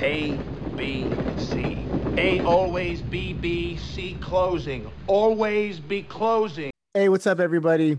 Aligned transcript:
A, 0.00 0.38
B, 0.76 1.06
C. 1.36 1.78
A 2.16 2.40
always 2.40 3.02
B, 3.02 3.32
B, 3.32 3.76
C 3.76 4.16
closing. 4.20 4.90
Always 5.06 5.80
be 5.80 6.02
closing. 6.02 6.70
Hey, 6.94 7.08
what's 7.08 7.26
up, 7.26 7.40
everybody? 7.40 7.98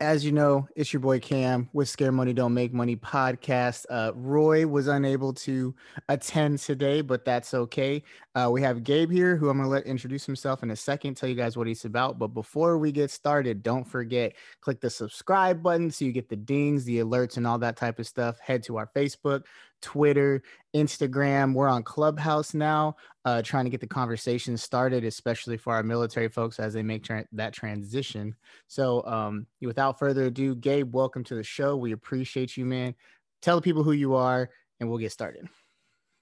As 0.00 0.24
you 0.24 0.32
know, 0.32 0.66
it's 0.74 0.94
your 0.94 1.00
boy 1.00 1.20
Cam 1.20 1.68
with 1.74 1.86
Scare 1.86 2.10
Money 2.10 2.32
Don't 2.32 2.54
Make 2.54 2.72
Money 2.72 2.96
podcast. 2.96 3.84
Uh, 3.90 4.12
Roy 4.14 4.66
was 4.66 4.86
unable 4.86 5.34
to 5.34 5.74
attend 6.08 6.58
today, 6.60 7.02
but 7.02 7.26
that's 7.26 7.52
okay. 7.52 8.02
Uh, 8.34 8.48
we 8.50 8.62
have 8.62 8.82
Gabe 8.82 9.10
here, 9.10 9.36
who 9.36 9.50
I'm 9.50 9.58
going 9.58 9.66
to 9.66 9.70
let 9.70 9.84
introduce 9.84 10.24
himself 10.24 10.62
in 10.62 10.70
a 10.70 10.76
second, 10.76 11.16
tell 11.16 11.28
you 11.28 11.34
guys 11.34 11.58
what 11.58 11.66
he's 11.66 11.84
about. 11.84 12.18
But 12.18 12.28
before 12.28 12.78
we 12.78 12.92
get 12.92 13.10
started, 13.10 13.62
don't 13.62 13.84
forget 13.84 14.32
click 14.62 14.80
the 14.80 14.88
subscribe 14.88 15.62
button 15.62 15.90
so 15.90 16.06
you 16.06 16.12
get 16.12 16.30
the 16.30 16.36
dings, 16.36 16.86
the 16.86 17.00
alerts, 17.00 17.36
and 17.36 17.46
all 17.46 17.58
that 17.58 17.76
type 17.76 17.98
of 17.98 18.06
stuff. 18.06 18.40
Head 18.40 18.62
to 18.62 18.78
our 18.78 18.90
Facebook, 18.96 19.42
Twitter, 19.80 20.42
Instagram. 20.74 21.54
We're 21.54 21.68
on 21.68 21.82
Clubhouse 21.82 22.54
now, 22.54 22.96
uh, 23.24 23.42
trying 23.42 23.64
to 23.64 23.70
get 23.70 23.80
the 23.80 23.86
conversation 23.86 24.56
started, 24.56 25.04
especially 25.04 25.56
for 25.56 25.74
our 25.74 25.82
military 25.82 26.28
folks 26.28 26.58
as 26.58 26.72
they 26.72 26.82
make 26.82 27.04
tra- 27.04 27.26
that 27.32 27.52
transition. 27.52 28.34
So, 28.66 29.04
um, 29.06 29.46
without 29.60 29.98
further 29.98 30.24
ado, 30.26 30.54
Gabe, 30.54 30.94
welcome 30.94 31.24
to 31.24 31.34
the 31.34 31.42
show. 31.42 31.76
We 31.76 31.92
appreciate 31.92 32.56
you, 32.56 32.64
man. 32.64 32.94
Tell 33.42 33.56
the 33.56 33.62
people 33.62 33.82
who 33.82 33.92
you 33.92 34.14
are, 34.14 34.50
and 34.78 34.88
we'll 34.88 34.98
get 34.98 35.12
started. 35.12 35.48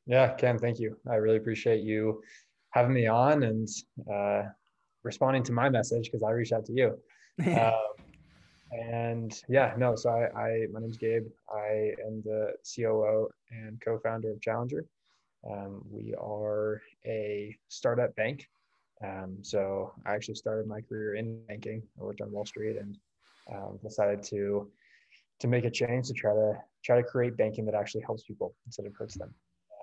Yeah, 0.06 0.32
Ken, 0.34 0.58
thank 0.58 0.78
you. 0.78 0.96
I 1.08 1.16
really 1.16 1.36
appreciate 1.36 1.82
you 1.82 2.22
having 2.70 2.94
me 2.94 3.06
on 3.06 3.42
and 3.42 3.68
uh, 4.12 4.42
responding 5.02 5.42
to 5.44 5.52
my 5.52 5.68
message 5.68 6.04
because 6.06 6.22
I 6.22 6.30
reached 6.30 6.52
out 6.52 6.64
to 6.66 6.72
you. 6.72 6.98
um, 7.60 7.72
and 8.70 9.42
yeah, 9.48 9.74
no, 9.78 9.96
so 9.96 10.10
I, 10.10 10.40
I, 10.40 10.66
my 10.72 10.80
name's 10.80 10.98
Gabe. 10.98 11.26
I 11.50 11.94
am 12.06 12.22
the 12.24 12.52
COO 12.74 13.28
and 13.50 13.80
co-founder 13.80 14.30
of 14.30 14.40
Challenger. 14.40 14.84
Um, 15.48 15.82
we 15.90 16.14
are 16.14 16.82
a 17.06 17.56
startup 17.68 18.14
bank. 18.16 18.48
Um, 19.02 19.38
so 19.42 19.92
I 20.04 20.14
actually 20.14 20.34
started 20.34 20.66
my 20.66 20.80
career 20.80 21.14
in 21.14 21.40
banking. 21.46 21.82
I 21.98 22.04
worked 22.04 22.20
on 22.20 22.32
Wall 22.32 22.44
Street 22.44 22.76
and 22.76 22.98
um, 23.52 23.78
decided 23.82 24.22
to 24.24 24.68
to 25.40 25.46
make 25.46 25.64
a 25.64 25.70
change 25.70 26.08
to 26.08 26.14
try 26.14 26.34
to 26.34 26.54
try 26.84 26.96
to 26.96 27.02
create 27.02 27.36
banking 27.36 27.64
that 27.64 27.74
actually 27.74 28.02
helps 28.02 28.24
people 28.24 28.54
instead 28.66 28.86
of 28.86 28.94
hurts 28.96 29.16
them 29.16 29.32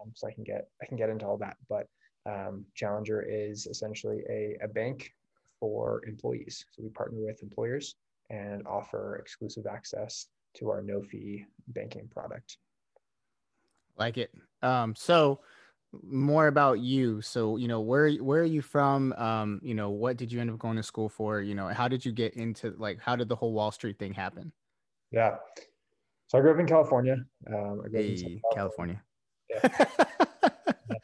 um, 0.01 0.11
so 0.13 0.27
I 0.27 0.31
can 0.31 0.43
get 0.43 0.67
I 0.81 0.85
can 0.85 0.97
get 0.97 1.09
into 1.09 1.25
all 1.25 1.37
that. 1.37 1.57
But 1.69 1.87
um, 2.25 2.65
Challenger 2.75 3.21
is 3.21 3.65
essentially 3.67 4.23
a, 4.29 4.57
a 4.61 4.67
bank 4.67 5.13
for 5.59 6.03
employees. 6.05 6.65
So 6.71 6.83
we 6.83 6.89
partner 6.89 7.19
with 7.21 7.41
employers 7.41 7.95
and 8.29 8.65
offer 8.67 9.17
exclusive 9.17 9.65
access 9.67 10.27
to 10.55 10.69
our 10.69 10.81
no 10.81 11.01
fee 11.01 11.45
banking 11.67 12.07
product. 12.07 12.57
Like 13.97 14.17
it. 14.17 14.31
Um, 14.61 14.95
so 14.95 15.41
more 16.03 16.47
about 16.47 16.79
you. 16.79 17.21
So, 17.21 17.57
you 17.57 17.67
know, 17.67 17.81
where 17.81 18.11
where 18.15 18.41
are 18.41 18.45
you 18.45 18.61
from? 18.61 19.13
Um, 19.13 19.59
you 19.63 19.73
know, 19.73 19.89
what 19.89 20.17
did 20.17 20.31
you 20.31 20.41
end 20.41 20.49
up 20.49 20.59
going 20.59 20.77
to 20.77 20.83
school 20.83 21.09
for? 21.09 21.41
You 21.41 21.55
know, 21.55 21.67
how 21.67 21.87
did 21.87 22.05
you 22.05 22.11
get 22.11 22.35
into 22.35 22.73
like 22.77 22.99
how 22.99 23.15
did 23.15 23.29
the 23.29 23.35
whole 23.35 23.53
Wall 23.53 23.71
Street 23.71 23.97
thing 23.99 24.13
happen? 24.13 24.51
Yeah. 25.11 25.35
So 26.27 26.37
I 26.37 26.41
grew 26.41 26.51
up 26.51 26.59
in 26.59 26.67
California. 26.67 27.17
Um, 27.47 27.81
I 27.85 27.89
grew 27.89 27.99
hey, 27.99 28.13
in 28.13 28.41
California. 28.53 29.01
California. 29.51 29.87
Yeah. 30.43 30.49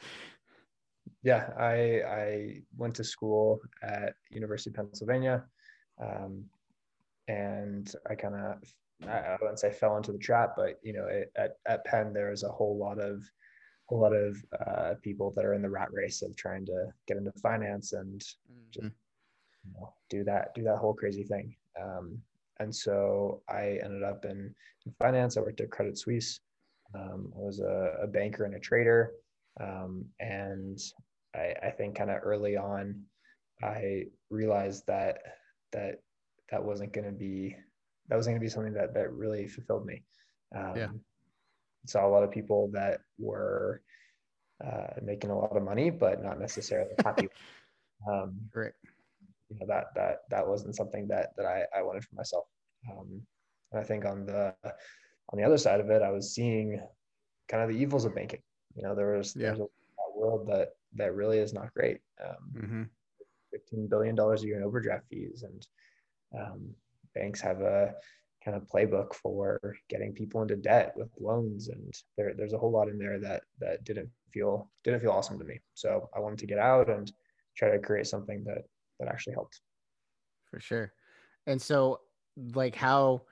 yeah, 1.24 1.50
I 1.58 2.02
I 2.02 2.62
went 2.78 2.96
to 2.96 3.04
school 3.04 3.60
at 3.84 4.14
University 4.32 4.72
of 4.72 4.76
Pennsylvania, 4.76 5.44
um, 6.02 6.46
and 7.32 7.94
I 8.10 8.16
kind 8.16 8.36
of 8.36 8.58
I 9.08 9.38
wouldn't 9.42 9.60
say 9.60 9.72
fell 9.72 9.98
into 9.98 10.12
the 10.12 10.20
trap, 10.20 10.54
but 10.56 10.76
you 10.84 10.94
know, 10.94 11.08
it, 11.08 11.32
at 11.36 11.52
at 11.68 11.86
Penn 11.86 12.14
there's 12.14 12.44
a 12.44 12.50
whole 12.50 12.78
lot 12.78 13.00
of 13.00 13.24
a 13.92 13.96
lot 13.96 14.14
of 14.14 14.38
uh, 14.68 14.94
people 15.02 15.34
that 15.36 15.46
are 15.46 15.54
in 15.54 15.62
the 15.62 15.70
rat 15.70 15.90
race 15.92 16.22
of 16.22 16.36
trying 16.36 16.66
to 16.66 16.88
get 17.08 17.18
into 17.18 17.32
finance 17.42 17.94
and 17.94 18.22
mm-hmm. 18.22 18.72
just 18.72 18.96
you 19.64 19.74
know, 19.74 19.94
do 20.10 20.24
that 20.24 20.54
do 20.56 20.64
that 20.64 20.78
whole 20.78 20.94
crazy 20.94 21.24
thing. 21.24 21.56
Um, 21.82 22.22
and 22.60 22.74
so 22.74 23.42
I 23.50 23.80
ended 23.84 24.04
up 24.04 24.26
in, 24.26 24.54
in 24.86 24.94
finance. 25.00 25.36
I 25.36 25.42
worked 25.42 25.62
at 25.62 25.72
Credit 25.72 25.98
Suisse. 25.98 26.40
Um, 26.94 27.32
I 27.36 27.40
was 27.40 27.60
a, 27.60 28.04
a, 28.04 28.08
banker 28.08 28.44
and 28.44 28.54
a 28.54 28.60
trader. 28.60 29.14
Um, 29.60 30.06
and 30.20 30.78
I, 31.34 31.56
I 31.64 31.70
think 31.72 31.96
kind 31.96 32.12
of 32.12 32.20
early 32.22 32.58
on, 32.58 33.02
I 33.64 34.04
realized 34.30 34.84
that 34.88 35.20
that 35.72 36.02
that 36.52 36.64
wasn't 36.64 36.94
going 36.94 37.06
to 37.06 37.12
be 37.12 37.56
that 38.08 38.16
was 38.18 38.28
going 38.28 38.36
to 38.36 38.42
be 38.42 38.50
something 38.50 38.74
that 38.74 38.94
that 38.94 39.12
really 39.14 39.48
fulfilled 39.48 39.86
me. 39.86 40.04
Um, 40.56 40.74
yeah. 40.76 40.88
Saw 41.88 42.06
a 42.06 42.10
lot 42.10 42.24
of 42.24 42.32
people 42.32 42.70
that 42.74 43.00
were 43.18 43.82
uh, 44.64 44.94
making 45.02 45.32
a 45.32 45.38
lot 45.38 45.56
of 45.56 45.64
money, 45.64 45.90
but 45.90 46.22
not 46.22 46.40
necessarily 46.40 46.92
happy. 47.04 47.28
um, 48.12 48.36
right. 48.54 48.74
You 49.50 49.58
know 49.60 49.66
that 49.68 49.88
that 49.96 50.18
that 50.30 50.48
wasn't 50.48 50.76
something 50.76 51.08
that 51.08 51.36
that 51.38 51.46
I 51.46 51.66
I 51.76 51.82
wanted 51.82 52.04
for 52.04 52.16
myself. 52.16 52.46
Um, 52.90 53.22
and 53.72 53.82
I 53.82 53.84
think 53.84 54.06
on 54.06 54.26
the 54.26 54.54
on 54.64 55.40
the 55.40 55.44
other 55.44 55.58
side 55.58 55.80
of 55.80 55.90
it, 55.90 56.02
I 56.02 56.12
was 56.12 56.34
seeing 56.34 56.80
kind 57.48 57.64
of 57.64 57.70
the 57.70 57.82
evils 57.82 58.06
of 58.06 58.16
banking. 58.16 58.42
You 58.76 58.84
know, 58.84 58.96
there 58.96 59.18
was, 59.18 59.36
yeah. 59.36 59.54
a 59.54 60.20
world 60.20 60.48
that 60.48 60.70
that 60.96 61.16
really 61.16 61.40
is 61.40 61.54
not 61.54 61.74
great. 61.74 62.00
Um, 62.24 62.36
mm-hmm. 62.54 62.84
Fifteen 63.52 63.88
billion 63.88 64.16
dollars 64.16 64.44
a 64.44 64.48
year 64.48 64.58
in 64.58 64.64
overdraft 64.64 65.08
fees, 65.10 65.44
and 65.44 65.66
um, 66.38 66.70
banks 67.14 67.42
have 67.42 67.62
a 67.62 67.94
kind 68.44 68.58
of 68.58 68.68
playbook 68.68 69.14
for 69.14 69.60
getting 69.90 70.14
people 70.14 70.42
into 70.42 70.56
debt 70.56 70.94
with 70.96 71.10
loans, 71.20 71.70
and 71.70 71.94
there, 72.18 72.34
there's 72.36 72.54
a 72.54 72.58
whole 72.58 72.72
lot 72.72 72.90
in 72.90 72.98
there 72.98 73.20
that 73.20 73.44
that 73.60 73.84
didn't 73.84 74.10
feel 74.34 74.70
didn't 74.84 75.02
feel 75.02 75.12
awesome 75.12 75.38
to 75.40 75.46
me. 75.46 75.60
So 75.74 76.10
I 76.16 76.20
wanted 76.20 76.40
to 76.40 76.48
get 76.48 76.58
out 76.60 76.90
and 76.90 77.12
try 77.56 77.70
to 77.70 77.80
create 77.80 78.08
something 78.08 78.44
that 78.46 78.64
that 79.00 79.10
actually 79.10 79.34
helped. 79.34 79.62
For 80.50 80.60
sure. 80.60 80.94
And 81.48 81.62
so, 81.62 82.02
like, 82.54 82.76
how 82.76 83.24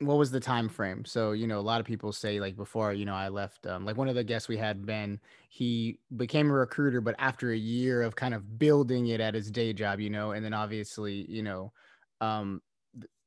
what 0.00 0.18
was 0.18 0.30
the 0.30 0.40
time 0.40 0.68
frame? 0.68 1.04
So 1.04 1.32
you 1.32 1.46
know 1.46 1.58
a 1.58 1.60
lot 1.60 1.80
of 1.80 1.86
people 1.86 2.12
say 2.12 2.38
like 2.40 2.56
before 2.56 2.92
you 2.92 3.04
know 3.04 3.14
i 3.14 3.28
left 3.28 3.66
um, 3.66 3.84
like 3.84 3.96
one 3.96 4.08
of 4.08 4.14
the 4.14 4.24
guests 4.24 4.48
we 4.48 4.56
had 4.56 4.84
ben 4.84 5.18
he 5.48 5.98
became 6.16 6.50
a 6.50 6.52
recruiter 6.52 7.00
but 7.00 7.14
after 7.18 7.52
a 7.52 7.56
year 7.56 8.02
of 8.02 8.14
kind 8.16 8.34
of 8.34 8.58
building 8.58 9.06
it 9.08 9.20
at 9.20 9.34
his 9.34 9.50
day 9.50 9.72
job 9.72 10.00
you 10.00 10.10
know 10.10 10.32
and 10.32 10.44
then 10.44 10.52
obviously 10.52 11.24
you 11.30 11.42
know 11.42 11.72
um 12.20 12.60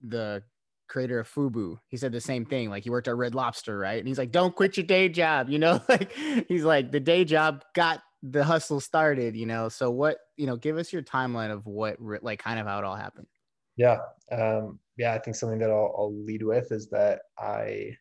the 0.01 0.43
creator 0.87 1.19
of 1.19 1.29
fubu 1.29 1.77
he 1.87 1.97
said 1.97 2.11
the 2.11 2.21
same 2.21 2.45
thing 2.45 2.69
like 2.69 2.83
he 2.83 2.89
worked 2.89 3.07
at 3.07 3.15
red 3.15 3.35
lobster 3.35 3.77
right? 3.77 3.99
And 3.99 4.07
he's 4.07 4.17
like 4.17 4.31
don't 4.31 4.55
quit 4.55 4.77
your 4.77 4.85
day 4.85 5.09
job 5.09 5.49
you 5.49 5.59
know 5.59 5.81
like 5.89 6.11
he's 6.47 6.63
like 6.63 6.91
the 6.91 6.99
day 6.99 7.23
job 7.25 7.63
got 7.73 8.01
the 8.23 8.43
hustle 8.43 8.79
started 8.79 9.35
you 9.35 9.45
know? 9.45 9.69
So 9.69 9.91
what 9.91 10.17
you 10.35 10.47
know 10.47 10.55
give 10.55 10.77
us 10.77 10.91
your 10.91 11.01
timeline 11.01 11.51
of 11.51 11.65
what 11.65 11.97
like 12.23 12.39
kind 12.39 12.59
of 12.59 12.67
how 12.67 12.79
it 12.79 12.85
all 12.85 12.95
happened. 12.95 13.27
Yeah 13.75 13.99
um 14.31 14.79
yeah, 14.99 15.13
I 15.13 15.19
think 15.19 15.35
something 15.37 15.59
that 15.59 15.71
I'll, 15.71 15.95
I'll 15.97 16.25
lead 16.25 16.43
with 16.43 16.73
is 16.73 16.89
that 16.89 17.21
I 17.39 17.95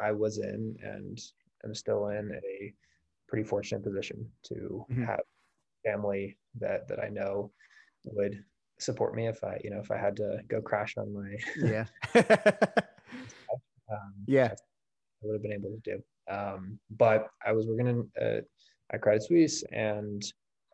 I 0.00 0.12
was 0.12 0.38
in 0.38 0.78
and 0.82 1.20
am 1.62 1.74
still 1.74 2.08
in 2.08 2.32
a 2.32 2.72
pretty 3.28 3.44
fortunate 3.44 3.84
position 3.84 4.26
to 4.44 4.86
mm-hmm. 4.90 5.04
have 5.04 5.20
family 5.84 6.38
that 6.58 6.88
that 6.88 7.00
I 7.00 7.10
know 7.10 7.52
would 8.06 8.42
support 8.80 9.14
me 9.14 9.28
if 9.28 9.44
I 9.44 9.60
you 9.62 9.68
know 9.68 9.80
if 9.80 9.90
I 9.90 9.98
had 9.98 10.16
to 10.16 10.40
go 10.48 10.62
crash 10.62 10.96
on 10.96 11.12
my 11.12 11.36
yeah 11.56 11.84
um, 12.14 12.24
yeah 14.26 14.52
I 14.52 15.26
would 15.26 15.34
have 15.34 15.42
been 15.42 15.52
able 15.52 15.68
to 15.70 15.80
do. 15.84 16.02
Um, 16.32 16.78
but 16.96 17.28
I 17.46 17.52
was 17.52 17.66
working 17.66 17.88
in 17.88 18.10
uh, 18.20 18.40
at 18.90 19.02
Credit 19.02 19.22
Suisse 19.22 19.64
and 19.70 20.24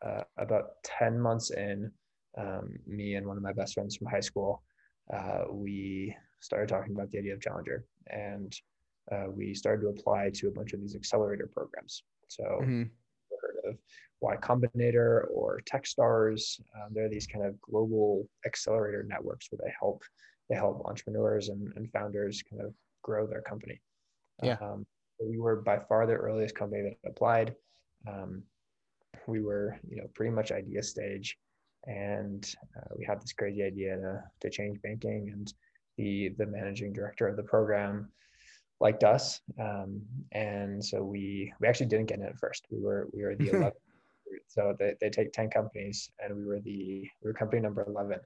uh, 0.06 0.22
about 0.36 0.80
ten 0.84 1.18
months 1.18 1.50
in, 1.50 1.90
um, 2.36 2.78
me 2.86 3.16
and 3.16 3.26
one 3.26 3.36
of 3.36 3.42
my 3.42 3.52
best 3.52 3.74
friends 3.74 3.96
from 3.96 4.06
high 4.06 4.20
school 4.20 4.62
uh, 5.12 5.44
we 5.50 6.14
started 6.40 6.68
talking 6.68 6.94
about 6.94 7.10
the 7.10 7.18
idea 7.18 7.34
of 7.34 7.40
Challenger 7.40 7.84
and 8.08 8.54
uh, 9.10 9.26
we 9.30 9.54
started 9.54 9.82
to 9.82 9.88
apply 9.88 10.30
to 10.34 10.48
a 10.48 10.50
bunch 10.50 10.72
of 10.72 10.80
these 10.80 10.94
accelerator 10.94 11.46
programs. 11.46 12.02
So, 12.28 12.42
mm-hmm. 12.44 12.82
heard 13.40 13.70
of 13.70 13.78
Y 14.20 14.36
Combinator 14.36 15.24
or 15.30 15.60
Techstars. 15.70 16.60
Um, 16.74 16.92
there 16.92 17.06
are 17.06 17.08
these 17.08 17.26
kind 17.26 17.44
of 17.44 17.60
global 17.60 18.28
accelerator 18.44 19.04
networks 19.08 19.48
where 19.50 19.60
they 19.64 19.72
help 19.78 20.02
they 20.50 20.56
help 20.56 20.84
entrepreneurs 20.86 21.50
and, 21.50 21.72
and 21.76 21.90
founders 21.92 22.42
kind 22.42 22.62
of 22.62 22.72
grow 23.02 23.26
their 23.26 23.42
company. 23.42 23.80
Yeah. 24.42 24.56
Um, 24.62 24.86
we 25.22 25.38
were 25.38 25.56
by 25.56 25.78
far 25.78 26.06
the 26.06 26.14
earliest 26.14 26.54
company 26.54 26.82
that 26.82 27.10
applied. 27.10 27.54
Um, 28.06 28.42
we 29.26 29.42
were, 29.42 29.78
you 29.88 29.96
know, 29.96 30.06
pretty 30.14 30.30
much 30.34 30.52
idea 30.52 30.82
stage 30.82 31.36
and 31.88 32.54
uh, 32.76 32.94
we 32.96 33.04
had 33.04 33.20
this 33.20 33.32
crazy 33.32 33.62
idea 33.62 33.96
to, 33.96 34.22
to 34.40 34.50
change 34.50 34.80
banking 34.82 35.30
and 35.32 35.52
the 35.96 36.28
the 36.38 36.46
managing 36.46 36.92
director 36.92 37.26
of 37.26 37.36
the 37.36 37.42
program 37.42 38.08
liked 38.80 39.02
us 39.02 39.40
um, 39.58 40.00
and 40.32 40.84
so 40.84 41.02
we 41.02 41.52
we 41.60 41.66
actually 41.66 41.86
didn't 41.86 42.06
get 42.06 42.18
in 42.18 42.26
at 42.26 42.38
first. 42.38 42.66
We 42.70 42.80
were 42.80 43.08
we 43.12 43.22
were 43.24 43.34
the 43.34 43.48
11th 43.50 43.72
so 44.46 44.76
they, 44.78 44.94
they 45.00 45.08
take 45.08 45.32
10 45.32 45.50
companies 45.50 46.10
and 46.22 46.36
we 46.36 46.44
were 46.44 46.60
the 46.60 47.08
we 47.22 47.28
were 47.28 47.32
company 47.32 47.60
number 47.60 47.84
11 47.88 48.18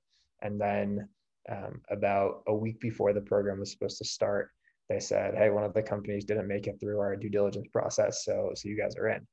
and 0.43 0.61
then 0.61 1.09
um, 1.51 1.81
about 1.91 2.43
a 2.49 2.55
week 2.55 2.81
before 2.81 3.13
the 3.13 3.21
program 3.21 3.61
was 3.61 3.71
supposed 3.71 3.99
to 3.99 4.05
start 4.05 4.51
they 4.89 5.01
said, 5.01 5.35
"Hey, 5.35 5.51
one 5.51 5.65
of 5.65 5.73
the 5.73 5.83
companies 5.83 6.25
didn't 6.25 6.49
make 6.49 6.67
it 6.67 6.79
through 6.79 7.01
our 7.01 7.17
due 7.17 7.31
diligence 7.31 7.69
process, 7.73 8.25
so 8.25 8.51
so 8.55 8.69
you 8.69 8.77
guys 8.77 8.97
are 8.97 9.09
in." 9.09 9.27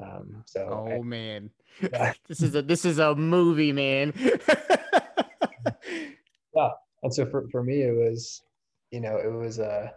Um, 0.00 0.42
so 0.46 0.86
oh 0.88 0.92
I- 0.92 1.02
man, 1.02 1.50
Yeah. 1.80 2.12
this 2.28 2.42
is 2.42 2.54
a 2.54 2.62
this 2.62 2.84
is 2.84 2.98
a 2.98 3.14
movie, 3.14 3.72
man. 3.72 4.12
Yeah, 6.56 6.70
and 7.02 7.12
so 7.12 7.26
for, 7.26 7.46
for 7.50 7.62
me 7.62 7.82
it 7.82 7.94
was 7.94 8.42
you 8.90 9.00
know 9.00 9.18
it 9.18 9.30
was 9.30 9.58
a 9.58 9.92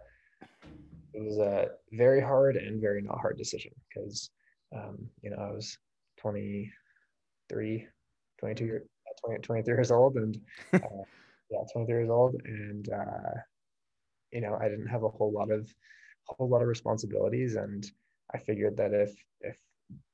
it 1.14 1.24
was 1.24 1.38
a 1.38 1.70
very 1.94 2.22
hard 2.22 2.58
and 2.58 2.82
very 2.82 3.02
not 3.02 3.20
hard 3.22 3.38
decision 3.38 3.72
because 3.88 4.30
um, 4.76 4.98
you 5.22 5.30
know 5.30 5.38
i 5.38 5.52
was 5.52 5.78
23 6.18 7.88
22 8.40 8.66
year, 8.66 8.84
20, 9.26 9.42
23 9.42 9.74
years 9.74 9.92
old 9.92 10.16
and 10.16 10.40
uh, 10.74 10.80
yeah 11.50 11.60
23 11.72 11.96
years 11.96 12.10
old 12.10 12.36
and 12.44 12.90
uh, 12.92 13.40
you 14.32 14.42
know 14.42 14.58
i 14.62 14.68
didn't 14.68 14.88
have 14.88 15.04
a 15.04 15.10
whole 15.10 15.32
lot 15.32 15.50
of 15.50 15.74
whole 16.26 16.50
lot 16.50 16.62
of 16.62 16.68
responsibilities 16.68 17.56
and 17.56 17.90
i 18.34 18.38
figured 18.38 18.76
that 18.76 18.94
if 18.94 19.16
if 19.42 19.58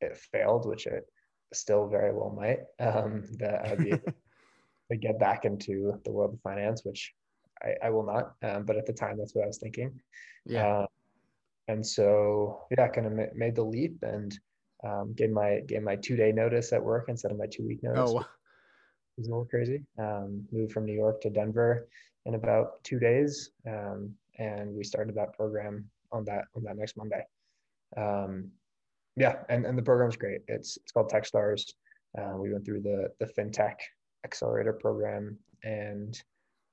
it 0.01 0.18
failed 0.18 0.68
which 0.68 0.88
it 0.88 1.06
still 1.54 1.88
very 1.88 2.13
well 2.13 2.31
might 2.36 2.60
um, 2.86 3.24
that 3.39 3.66
i'd 3.66 3.77
be 3.77 3.92
able 3.92 4.13
to 4.92 4.98
get 4.98 5.19
back 5.19 5.45
into 5.45 6.00
the 6.06 6.12
world 6.12 6.33
of 6.33 6.42
finance, 6.42 6.83
which 6.86 7.13
I, 7.63 7.88
I 7.88 7.89
will 7.89 8.06
not. 8.06 8.33
Um, 8.44 8.66
but 8.66 8.77
at 8.77 8.86
the 8.86 8.94
time, 8.94 9.18
that's 9.18 9.33
what 9.33 9.44
I 9.44 9.48
was 9.48 9.57
thinking. 9.57 10.00
yeah. 10.45 10.68
Uh, 10.68 10.86
and 11.68 11.86
so, 11.86 12.62
yeah, 12.77 12.88
kind 12.89 13.07
of 13.07 13.13
ma- 13.13 13.33
made 13.33 13.56
the 13.56 13.63
leap 13.63 13.98
and 14.04 14.38
um, 14.83 15.13
gave 15.16 15.31
my 15.31 15.62
gave 15.66 15.81
my 15.81 15.95
two 15.95 16.16
day 16.16 16.31
notice 16.31 16.72
at 16.74 16.83
work 16.83 17.06
instead 17.07 17.31
of 17.31 17.38
my 17.38 17.48
two 17.48 17.66
week 17.66 17.81
notice. 17.81 18.12
Oh, 18.13 18.19
It 18.19 18.25
was 19.18 19.27
a 19.27 19.31
little 19.31 19.45
crazy. 19.45 19.83
Um, 19.98 20.45
moved 20.51 20.74
from 20.74 20.86
New 20.86 20.94
York 20.94 21.22
to 21.22 21.31
Denver 21.31 21.88
in 22.27 22.36
about 22.36 22.83
two 22.83 23.00
days, 23.00 23.50
um, 23.68 24.13
and 24.38 24.75
we 24.75 24.83
started 24.83 25.16
that 25.16 25.33
program 25.33 25.89
on 26.12 26.24
that 26.25 26.45
on 26.56 26.63
that 26.63 26.77
next 26.77 26.98
Monday. 26.98 27.25
Um, 27.98 28.51
yeah, 29.15 29.44
and, 29.50 29.65
and 29.65 29.77
the 29.77 29.83
program's 29.83 30.17
great. 30.17 30.41
It's 30.47 30.77
it's 30.77 30.91
called 30.91 31.09
TechStars. 31.09 31.63
Uh, 32.17 32.38
we 32.38 32.51
went 32.51 32.65
through 32.65 32.81
the 32.81 33.09
the 33.19 33.25
FinTech 33.25 33.75
accelerator 34.23 34.73
program 34.73 35.38
and 35.63 36.21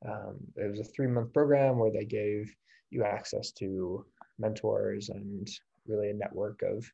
um, 0.08 0.36
it 0.56 0.70
was 0.70 0.80
a 0.80 0.84
three 0.84 1.06
month 1.06 1.32
program 1.32 1.78
where 1.78 1.90
they 1.92 2.04
gave 2.04 2.54
you 2.90 3.04
access 3.04 3.52
to 3.52 4.04
mentors 4.38 5.10
and 5.10 5.48
really 5.86 6.10
a 6.10 6.14
network 6.14 6.62
of 6.62 6.90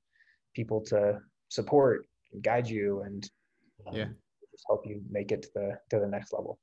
people 0.55 0.81
to 0.81 1.21
support 1.49 2.07
and 2.33 2.43
guide 2.43 2.69
you 2.69 3.03
and 3.03 3.31
um, 3.87 3.95
Yeah. 3.95 4.09
just 4.51 4.65
help 4.67 4.87
you 4.87 5.01
make 5.11 5.31
it 5.33 5.43
to 5.43 5.49
the 5.55 5.79
to 5.91 6.01
the 6.01 6.09
next 6.09 6.33
level 6.33 6.59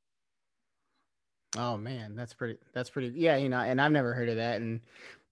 Oh 1.58 1.78
man, 1.78 2.16
that's 2.16 2.34
pretty. 2.34 2.60
That's 2.74 2.90
pretty. 2.90 3.18
Yeah, 3.18 3.38
you 3.38 3.48
know, 3.48 3.60
and 3.60 3.80
I've 3.80 3.92
never 3.94 4.14
heard 4.14 4.28
of 4.28 4.36
that, 4.36 4.60
and 4.60 4.82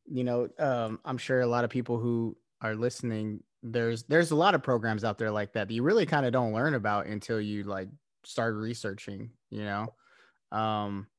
you 0.09 0.23
know, 0.23 0.47
um, 0.57 0.99
I'm 1.03 1.17
sure 1.17 1.41
a 1.41 1.47
lot 1.47 1.65
of 1.65 1.69
people 1.69 1.97
who 1.97 2.37
are 2.63 2.75
listening, 2.75 3.43
there's 3.61 4.03
there's 4.05 4.31
a 4.31 4.35
lot 4.35 4.55
of 4.55 4.63
programs 4.63 5.03
out 5.03 5.19
there 5.19 5.31
like 5.31 5.53
that 5.53 5.67
that 5.69 5.73
you 5.75 5.83
really 5.83 6.05
kind 6.07 6.25
of 6.25 6.33
don't 6.33 6.53
learn 6.53 6.73
about 6.73 7.07
until 7.07 7.39
you 7.41 7.63
like 7.63 7.89
start 8.25 8.55
researching. 8.55 9.31
You 9.51 9.65
know, 9.65 9.95
um, 10.51 11.09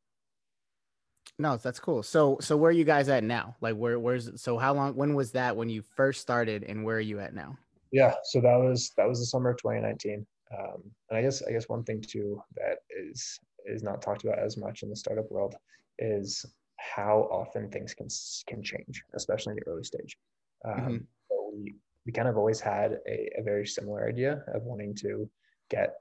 no, 1.39 1.57
that's 1.57 1.81
cool. 1.81 2.03
So 2.03 2.39
so 2.41 2.57
where 2.57 2.69
are 2.69 2.73
you 2.73 2.85
guys 2.85 3.09
at 3.09 3.25
now? 3.25 3.57
Like 3.61 3.77
where 3.77 3.99
where's 3.99 4.41
so 4.41 4.57
how 4.59 4.75
long? 4.75 4.95
When 4.95 5.15
was 5.15 5.33
that 5.33 5.57
when 5.57 5.69
you 5.69 5.83
first 5.83 6.21
started, 6.21 6.63
and 6.65 6.85
where 6.85 6.97
are 6.97 7.01
you 7.01 7.21
at 7.21 7.35
now? 7.35 7.59
yeah 7.93 8.15
so 8.25 8.41
that 8.41 8.57
was 8.57 8.93
that 8.97 9.07
was 9.09 9.21
the 9.21 9.27
summer 9.27 9.51
of 9.51 9.57
2019 9.59 10.27
um, 10.57 10.83
and 11.11 11.19
i 11.19 11.23
guess 11.23 11.43
i 11.43 11.51
guess 11.53 11.69
one 11.69 11.85
thing 11.85 12.01
too 12.01 12.43
that 12.57 12.79
is 12.91 13.39
is 13.67 13.83
not 13.83 14.03
talked 14.03 14.25
about 14.25 14.39
as 14.39 14.57
much 14.57 14.83
in 14.83 14.91
the 14.91 14.97
startup 14.97 15.31
world 15.31 15.55
is 15.99 16.45
how 16.79 17.29
often 17.31 17.71
things 17.71 17.95
can 17.95 18.09
can 18.47 18.63
change 18.63 19.03
especially 19.15 19.53
in 19.53 19.57
the 19.57 19.71
early 19.71 19.85
stage 19.85 20.17
um, 20.65 20.99
Mhm. 20.99 21.07
We 21.57 21.75
we 22.07 22.13
kind 22.13 22.29
of 22.29 22.37
always 22.37 22.61
had 22.61 22.99
a, 23.09 23.31
a 23.39 23.43
very 23.43 23.67
similar 23.67 24.07
idea 24.09 24.45
of 24.55 24.63
wanting 24.65 24.95
to 24.95 25.29
get 25.71 25.95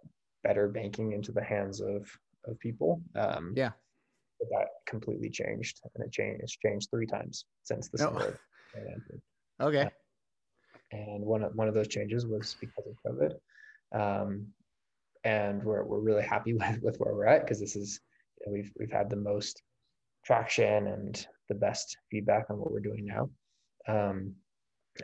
better 0.44 0.68
banking 0.68 1.14
into 1.14 1.32
the 1.32 1.44
hands 1.44 1.80
of 1.82 2.10
of 2.46 2.60
people 2.60 3.02
um, 3.16 3.54
Yeah. 3.56 3.72
but 4.40 4.50
that 4.52 4.68
completely 4.86 5.30
changed 5.30 5.80
and 5.96 6.06
it 6.06 6.12
changed 6.12 6.42
it's 6.44 6.58
changed 6.58 6.90
three 6.90 7.06
times 7.08 7.46
since 7.64 7.90
the 7.90 7.98
Oh. 8.04 8.06
summer 8.08 8.40
2019 8.76 9.22
Okay. 9.62 9.90
and 10.92 11.24
one 11.26 11.44
of 11.44 11.56
one 11.56 11.68
of 11.68 11.74
those 11.74 11.88
changes 11.88 12.26
was 12.26 12.58
because 12.60 12.86
of 12.88 12.96
COVID. 13.12 13.34
Um, 13.94 14.48
and 15.24 15.64
we're 15.64 15.84
we're 15.86 16.00
really 16.00 16.24
happy 16.24 16.54
with, 16.60 16.82
with 16.82 16.98
where 16.98 17.14
we're 17.16 17.28
at 17.28 17.42
because 17.42 17.60
this 17.60 17.76
is 17.76 18.00
you 18.40 18.48
know, 18.48 18.54
we've 18.54 18.72
we've 18.80 18.92
had 18.92 19.10
the 19.10 19.16
most 19.16 19.62
traction 20.26 20.88
and 20.88 21.26
the 21.50 21.56
best 21.56 21.98
feedback 22.12 22.50
on 22.50 22.58
what 22.58 22.72
we're 22.72 22.80
doing 22.80 23.06
now. 23.06 23.30
Um, 23.88 24.36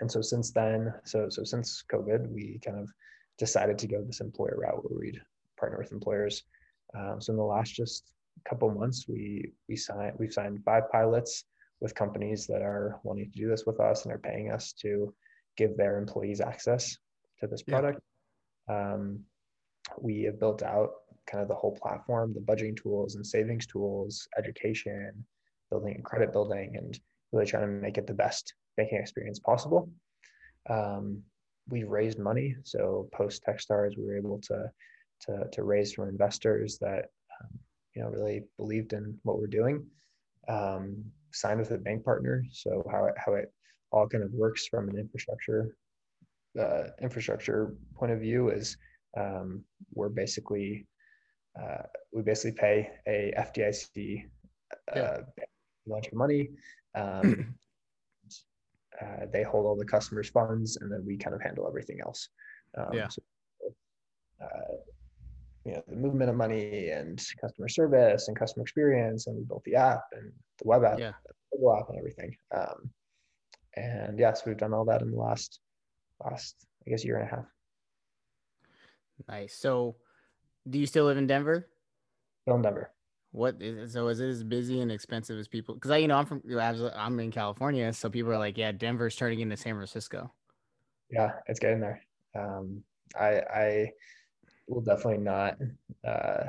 and 0.02 0.12
so 0.12 0.22
since 0.22 0.52
then, 0.52 0.94
so 1.04 1.30
so 1.30 1.44
since 1.44 1.84
COVID, 1.92 2.30
we 2.32 2.60
kind 2.64 2.80
of 2.80 2.90
decided 3.38 3.78
to 3.80 3.88
go 3.88 4.02
this 4.04 4.22
employer 4.22 4.58
route 4.62 4.84
where 4.84 5.00
we'd 5.00 5.22
partner 5.58 5.78
with 5.80 5.92
employers. 5.92 6.44
Um, 6.96 7.22
so 7.22 7.32
in 7.34 7.38
the 7.38 7.44
last 7.44 7.74
just 7.74 8.12
couple 8.48 8.70
months, 8.72 9.06
we 9.08 9.52
we 9.68 9.76
signed 9.76 10.14
we've 10.20 10.34
signed 10.34 10.64
five 10.64 10.90
pilots 10.92 11.46
with 11.82 11.96
companies 11.96 12.46
that 12.48 12.62
are 12.62 13.00
wanting 13.04 13.32
to 13.32 13.40
do 13.40 13.48
this 13.48 13.66
with 13.66 13.80
us 13.80 14.04
and 14.04 14.14
are 14.14 14.20
paying 14.20 14.52
us 14.52 14.74
to 14.74 15.14
give 15.58 15.76
their 15.78 15.98
employees 15.98 16.42
access 16.42 16.98
to 17.40 17.48
this 17.48 17.64
Yeah. 17.66 17.80
product. 17.80 18.02
Um, 18.68 19.26
we 19.98 20.24
have 20.24 20.40
built 20.40 20.62
out 20.62 20.92
kind 21.26 21.42
of 21.42 21.48
the 21.48 21.56
whole 21.56 21.76
platform, 21.76 22.34
the 22.34 22.42
budgeting 22.42 22.76
tools 22.76 23.16
and 23.16 23.26
savings 23.26 23.66
tools, 23.66 24.28
education, 24.38 25.26
building 25.70 25.96
and 25.96 26.04
credit 26.04 26.32
building, 26.32 26.76
and 26.76 27.00
really 27.32 27.46
trying 27.46 27.64
to 27.64 27.68
make 27.68 27.98
it 27.98 28.08
the 28.08 28.14
best 28.14 28.54
banking 28.80 29.00
experience 29.00 29.40
possible. 29.40 29.90
Um, 30.70 31.22
we 31.68 31.84
raised 31.84 32.20
money, 32.20 32.56
so 32.64 33.10
post 33.14 33.44
TechStars, 33.44 33.98
we 33.98 34.06
were 34.06 34.18
able 34.18 34.40
to 34.50 34.72
to, 35.24 35.34
to 35.52 35.64
raise 35.64 35.92
from 35.94 36.08
investors 36.08 36.78
that 36.80 37.04
um, 37.36 37.50
you 37.94 38.02
know 38.02 38.10
really 38.10 38.44
believed 38.58 38.94
in 38.94 39.04
what 39.24 39.38
we're 39.38 39.58
doing. 39.62 39.86
Um, 40.48 41.04
signed 41.32 41.60
with 41.60 41.72
a 41.72 41.78
bank 41.78 42.04
partner, 42.04 42.44
so 42.52 42.72
how 42.92 43.06
it, 43.06 43.16
how 43.24 43.34
it 43.34 43.48
all 43.92 44.08
kind 44.08 44.24
of 44.24 44.32
works 44.34 44.66
from 44.68 44.90
an 44.90 44.98
infrastructure 44.98 45.76
uh, 46.60 46.86
infrastructure 47.02 47.76
point 47.98 48.12
of 48.12 48.20
view 48.20 48.50
is 48.50 48.78
um, 49.18 49.64
we're 49.94 50.16
basically 50.24 50.88
uh, 51.62 51.84
we 52.14 52.22
basically 52.22 52.58
pay 52.60 52.90
a 53.08 53.34
FDIC 53.38 54.24
uh, 54.96 54.96
Yeah. 54.96 55.18
bunch 55.88 56.08
of 56.08 56.14
money. 56.14 56.50
Um, 56.96 57.56
uh, 59.02 59.26
they 59.32 59.44
hold 59.44 59.66
all 59.66 59.76
the 59.76 59.86
customers' 59.86 60.30
funds, 60.30 60.78
and 60.78 60.92
then 60.92 61.04
we 61.06 61.18
kind 61.18 61.36
of 61.36 61.42
handle 61.42 61.68
everything 61.68 62.00
else. 62.02 62.30
Um, 62.78 62.94
Yeah. 62.94 63.08
So, 63.08 63.22
uh, 64.42 64.76
you 65.66 65.74
know, 65.74 65.84
the 65.88 65.96
movement 65.96 66.30
of 66.30 66.36
money 66.36 66.90
and 66.90 67.22
customer 67.42 67.68
service 67.68 68.28
and 68.28 68.38
customer 68.38 68.64
experience, 68.64 69.28
and 69.28 69.38
we 69.38 69.44
built 69.44 69.64
the 69.66 69.76
app 69.76 70.04
and 70.14 70.32
the 70.58 70.68
web 70.68 70.84
app, 70.84 71.00
Yeah. 71.00 71.14
the 71.26 71.34
mobile 71.58 71.78
app, 71.78 71.90
and 71.90 71.98
everything. 71.98 72.36
Um, 72.52 72.90
and 73.76 74.18
yes, 74.18 74.46
we've 74.46 74.58
done 74.58 74.74
all 74.74 74.86
that 74.86 75.02
in 75.02 75.12
the 75.12 75.18
last 75.18 75.60
last 76.24 76.56
I 76.86 76.90
guess 76.90 77.06
year 77.06 77.18
and 77.18 77.28
a 77.28 77.36
half. 77.36 77.46
Nice. 79.28 79.56
So, 79.56 79.98
do 80.70 80.80
you 80.80 80.86
still 80.86 81.06
live 81.06 81.18
in 81.18 81.28
Denver? 81.28 81.68
Still 82.44 82.56
in 82.56 82.62
Denver. 82.62 82.92
What 83.32 83.62
is 83.62 83.94
so 83.94 84.08
is 84.08 84.20
it 84.20 84.28
as 84.28 84.44
busy 84.44 84.82
and 84.82 84.92
expensive 84.92 85.38
as 85.38 85.48
people? 85.48 85.76
Because 85.76 85.92
I, 85.92 85.98
you 85.98 86.08
know, 86.08 86.18
I'm 86.18 86.26
from 86.26 86.42
I'm 86.96 87.20
in 87.20 87.32
California, 87.32 87.94
so 87.94 88.10
people 88.10 88.32
are 88.32 88.40
like, 88.40 88.58
yeah, 88.58 88.72
Denver's 88.72 89.16
turning 89.16 89.40
into 89.42 89.56
San 89.56 89.76
Francisco. 89.76 90.32
Yeah, 91.12 91.34
it's 91.48 91.60
getting 91.60 91.80
there. 91.80 92.02
Um, 92.36 92.84
I 93.20 93.42
I 93.54 93.92
will 94.68 94.82
definitely 94.82 95.24
not 95.24 95.58
uh, 96.04 96.46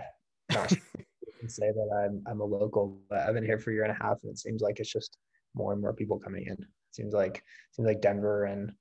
not 0.53 0.71
say 1.49 1.71
that 1.71 2.05
I'm 2.05 2.23
I'm 2.27 2.41
a 2.41 2.45
local, 2.45 2.99
but 3.11 3.21
I've 3.21 3.35
been 3.35 3.45
here 3.45 3.59
for 3.59 3.71
a 3.71 3.75
year 3.75 3.85
and 3.85 3.93
a 3.93 4.03
half, 4.03 4.19
and 4.23 4.33
it 4.33 4.39
seems 4.39 4.63
like 4.63 4.81
it's 4.81 4.93
just 4.93 5.19
more 5.55 5.73
and 5.73 5.83
more 5.83 5.93
people 5.93 6.19
coming 6.19 6.47
in. 6.47 6.53
It 6.55 6.69
seems 6.93 7.13
like 7.13 7.43
seems 7.73 7.87
like 7.87 8.01
Denver 8.01 8.45
and 8.45 8.73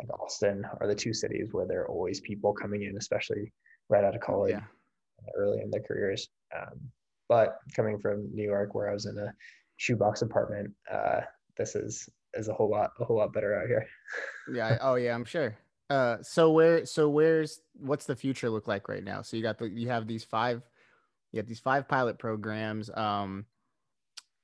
like 0.00 0.10
Austin 0.20 0.66
are 0.80 0.86
the 0.86 0.94
two 0.94 1.14
cities 1.14 1.48
where 1.52 1.66
there 1.66 1.80
are 1.82 1.88
always 1.88 2.20
people 2.20 2.52
coming 2.52 2.82
in, 2.82 2.96
especially 2.98 3.52
right 3.88 4.04
out 4.04 4.14
of 4.14 4.20
college, 4.20 4.52
Yeah. 4.52 4.64
early 5.34 5.60
in 5.62 5.70
their 5.70 5.82
careers. 5.82 6.28
Um, 6.54 6.78
but 7.28 7.58
coming 7.74 7.98
from 7.98 8.28
New 8.34 8.44
York, 8.44 8.74
where 8.74 8.88
I 8.88 8.94
was 8.94 9.06
in 9.06 9.18
a 9.18 9.32
shoebox 9.76 10.22
apartment, 10.22 10.72
uh, 10.90 11.20
this 11.56 11.74
is 11.74 12.08
is 12.34 12.48
a 12.48 12.54
whole 12.54 12.70
lot 12.70 12.92
a 13.00 13.04
whole 13.04 13.16
lot 13.16 13.32
better 13.32 13.54
out 13.60 13.66
here. 13.66 13.86
Yeah. 14.50 14.78
Oh 14.80 14.94
yeah, 14.94 15.14
I'm 15.14 15.26
sure. 15.26 15.58
Uh, 15.90 16.16
so 16.22 16.52
where 16.52 16.86
so 16.86 17.10
where's 17.10 17.60
what's 17.74 18.06
the 18.06 18.16
future 18.16 18.48
look 18.48 18.66
like 18.66 18.88
right 18.88 19.04
now? 19.04 19.20
So 19.20 19.36
you 19.36 19.42
got 19.42 19.58
the 19.58 19.68
you 19.68 19.88
have 19.88 20.06
these 20.06 20.24
five, 20.24 20.62
you 21.32 21.38
have 21.38 21.46
these 21.46 21.60
five 21.60 21.86
pilot 21.86 22.18
programs. 22.18 22.88
Um, 22.94 23.44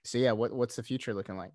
so 0.05 0.19
yeah, 0.19 0.33
what 0.33 0.53
what's 0.53 0.77
the 0.77 0.83
future 0.83 1.15
looking 1.15 1.39
like? 1.39 1.53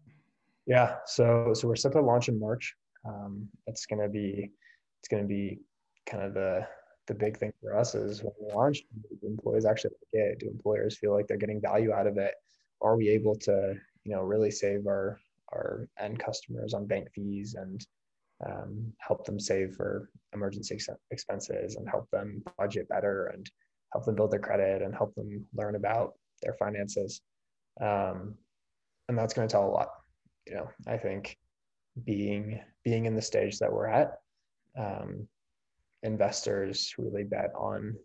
Yeah, 0.65 0.95
so 1.05 1.53
so 1.53 1.67
we're 1.67 1.75
set 1.75 1.91
to 1.91 2.01
launch 2.01 2.27
in 2.27 2.39
March. 2.39 2.75
Um, 3.07 3.48
it's 3.67 3.86
gonna 3.86 4.09
be 4.09 4.51
it's 5.00 5.07
gonna 5.07 5.27
be 5.27 5.59
kind 6.07 6.24
of 6.24 6.33
the 6.33 6.67
the 7.10 7.16
big 7.16 7.38
thing 7.38 7.51
for 7.62 7.75
us 7.75 7.96
is 7.96 8.24
when 8.24 8.34
we 8.39 8.54
launch, 8.54 8.84
do 9.22 9.28
employees 9.28 9.66
actually 9.66 9.92
like 10.13 10.24
it? 10.24 10.39
Do 10.39 10.48
employers 10.48 10.98
feel 10.98 11.13
like 11.13 11.28
they're 11.28 11.38
getting 11.38 11.60
value 11.60 11.92
out 11.92 12.08
of 12.08 12.18
it? 12.18 12.36
Are 12.82 12.96
we 12.96 13.10
able 13.10 13.36
to 13.39 13.75
you 14.06 14.16
know 14.16 14.22
really 14.22 14.51
save 14.51 14.88
our 14.88 15.20
our 15.51 15.88
end 16.00 16.20
customers 16.20 16.74
on 16.74 16.86
bank 16.86 17.10
fees 17.13 17.56
and 17.56 17.86
um, 18.46 18.94
help 19.00 19.25
them 19.25 19.39
save 19.39 19.74
for 19.75 20.10
emergency 20.34 20.75
ex- 20.75 20.88
expenses 21.12 21.75
and 21.75 21.89
help 21.89 22.10
them 22.12 22.42
budget 22.58 22.88
better 22.88 23.32
and 23.34 23.50
help 23.92 24.06
them 24.06 24.16
build 24.16 24.32
their 24.32 24.39
credit 24.39 24.82
and 24.84 24.96
help 24.96 25.13
them 25.16 25.46
learn 25.56 25.75
about 25.75 26.13
their 26.44 26.54
finances. 26.54 27.22
Um, 27.82 28.36
and 29.08 29.18
that's 29.18 29.34
going 29.34 29.48
to 29.48 29.51
tell 29.51 29.68
a 29.68 29.72
lot. 29.72 29.89
You 30.48 30.56
know, 30.56 30.70
I 30.88 30.98
think 30.98 31.36
being 32.06 32.62
being 32.84 33.06
in 33.06 33.16
the 33.16 33.22
stage 33.22 33.58
that 33.60 33.74
we're 33.74 33.88
at, 33.88 34.20
um, 34.78 35.28
investors 36.03 36.94
really 36.98 37.24
bet 37.24 37.51
on 37.56 37.96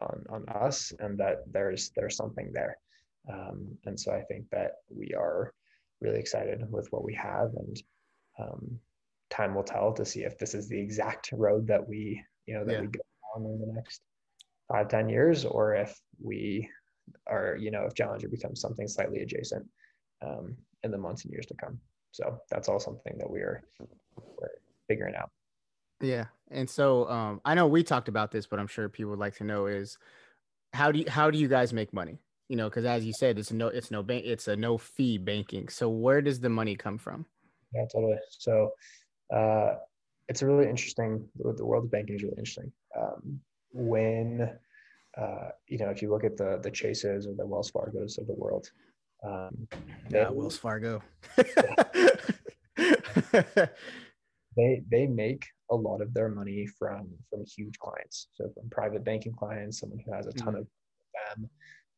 on 0.00 0.24
on 0.28 0.48
us 0.48 0.92
and 0.98 1.18
that 1.18 1.44
there's 1.50 1.90
there's 1.96 2.16
something 2.16 2.50
there. 2.52 2.76
Um, 3.32 3.78
and 3.86 3.98
so 3.98 4.12
I 4.12 4.22
think 4.22 4.46
that 4.50 4.72
we 4.88 5.14
are 5.14 5.52
really 6.00 6.18
excited 6.18 6.70
with 6.70 6.88
what 6.90 7.04
we 7.04 7.14
have 7.14 7.52
and 7.56 7.82
um, 8.38 8.78
time 9.30 9.54
will 9.54 9.62
tell 9.62 9.92
to 9.92 10.04
see 10.04 10.20
if 10.20 10.38
this 10.38 10.54
is 10.54 10.68
the 10.68 10.78
exact 10.78 11.30
road 11.32 11.66
that 11.66 11.86
we 11.88 12.22
you 12.46 12.54
know 12.54 12.64
that 12.64 12.72
yeah. 12.72 12.80
we 12.80 12.86
go 12.88 13.00
on 13.34 13.44
in 13.46 13.60
the 13.60 13.72
next 13.72 14.02
five 14.68 14.88
ten 14.88 15.08
years 15.08 15.44
or 15.44 15.74
if 15.74 15.98
we 16.22 16.68
are 17.26 17.56
you 17.58 17.70
know 17.70 17.84
if 17.84 17.94
challenger 17.94 18.28
becomes 18.28 18.60
something 18.60 18.86
slightly 18.86 19.20
adjacent 19.20 19.66
um, 20.22 20.56
in 20.82 20.90
the 20.90 20.98
months 20.98 21.24
and 21.24 21.32
years 21.32 21.46
to 21.46 21.54
come 21.54 21.78
so 22.12 22.38
that's 22.50 22.68
all 22.68 22.80
something 22.80 23.16
that 23.18 23.28
we 23.28 23.40
are 23.40 23.62
we're 24.16 24.48
figuring 24.88 25.14
out 25.14 25.30
yeah 26.00 26.24
and 26.50 26.68
so 26.68 27.08
um, 27.08 27.40
i 27.44 27.54
know 27.54 27.66
we 27.66 27.82
talked 27.82 28.08
about 28.08 28.30
this 28.30 28.46
but 28.46 28.58
i'm 28.58 28.66
sure 28.66 28.88
people 28.88 29.10
would 29.10 29.18
like 29.18 29.36
to 29.36 29.44
know 29.44 29.66
is 29.66 29.98
how 30.74 30.90
do 30.92 30.98
you 30.98 31.06
how 31.08 31.30
do 31.30 31.38
you 31.38 31.48
guys 31.48 31.72
make 31.72 31.92
money? 31.92 32.18
You 32.48 32.56
know 32.56 32.68
because 32.68 32.84
as 32.84 33.04
you 33.04 33.12
said 33.12 33.38
it's 33.38 33.52
no 33.52 33.68
it's 33.68 33.90
no 33.90 34.02
bank 34.02 34.24
it's 34.26 34.48
a 34.48 34.56
no 34.56 34.76
fee 34.76 35.16
banking. 35.18 35.68
So 35.68 35.88
where 35.88 36.20
does 36.20 36.40
the 36.40 36.50
money 36.50 36.74
come 36.76 36.98
from? 36.98 37.24
Yeah 37.72 37.86
totally. 37.90 38.18
So 38.30 38.72
uh, 39.34 39.76
it's 40.28 40.42
a 40.42 40.46
really 40.46 40.68
interesting 40.68 41.26
the 41.36 41.64
world 41.64 41.84
of 41.84 41.90
banking 41.90 42.16
is 42.16 42.22
really 42.22 42.34
interesting. 42.36 42.72
Um, 42.98 43.40
when 43.72 44.50
uh, 45.16 45.48
you 45.68 45.78
know 45.78 45.88
if 45.90 46.02
you 46.02 46.10
look 46.10 46.24
at 46.24 46.36
the 46.36 46.58
the 46.62 46.70
chases 46.70 47.26
or 47.26 47.34
the 47.34 47.46
wells 47.46 47.70
fargos 47.70 48.18
of 48.18 48.26
the 48.26 48.34
world 48.34 48.70
um, 49.24 49.68
yeah 50.10 50.28
wells 50.28 50.58
fargo. 50.58 51.00
They 54.56 54.82
they 54.88 55.06
make 55.06 55.46
a 55.70 55.74
lot 55.74 56.00
of 56.00 56.12
their 56.12 56.28
money 56.28 56.66
from 56.66 57.08
from 57.30 57.44
huge 57.44 57.78
clients 57.78 58.28
so 58.34 58.48
from 58.54 58.68
private 58.70 59.04
banking 59.04 59.32
clients 59.32 59.80
someone 59.80 59.98
who 60.04 60.12
has 60.12 60.26
a 60.26 60.32
ton 60.32 60.54
mm-hmm. 60.54 60.62
of 60.62 60.66
them 61.36 61.50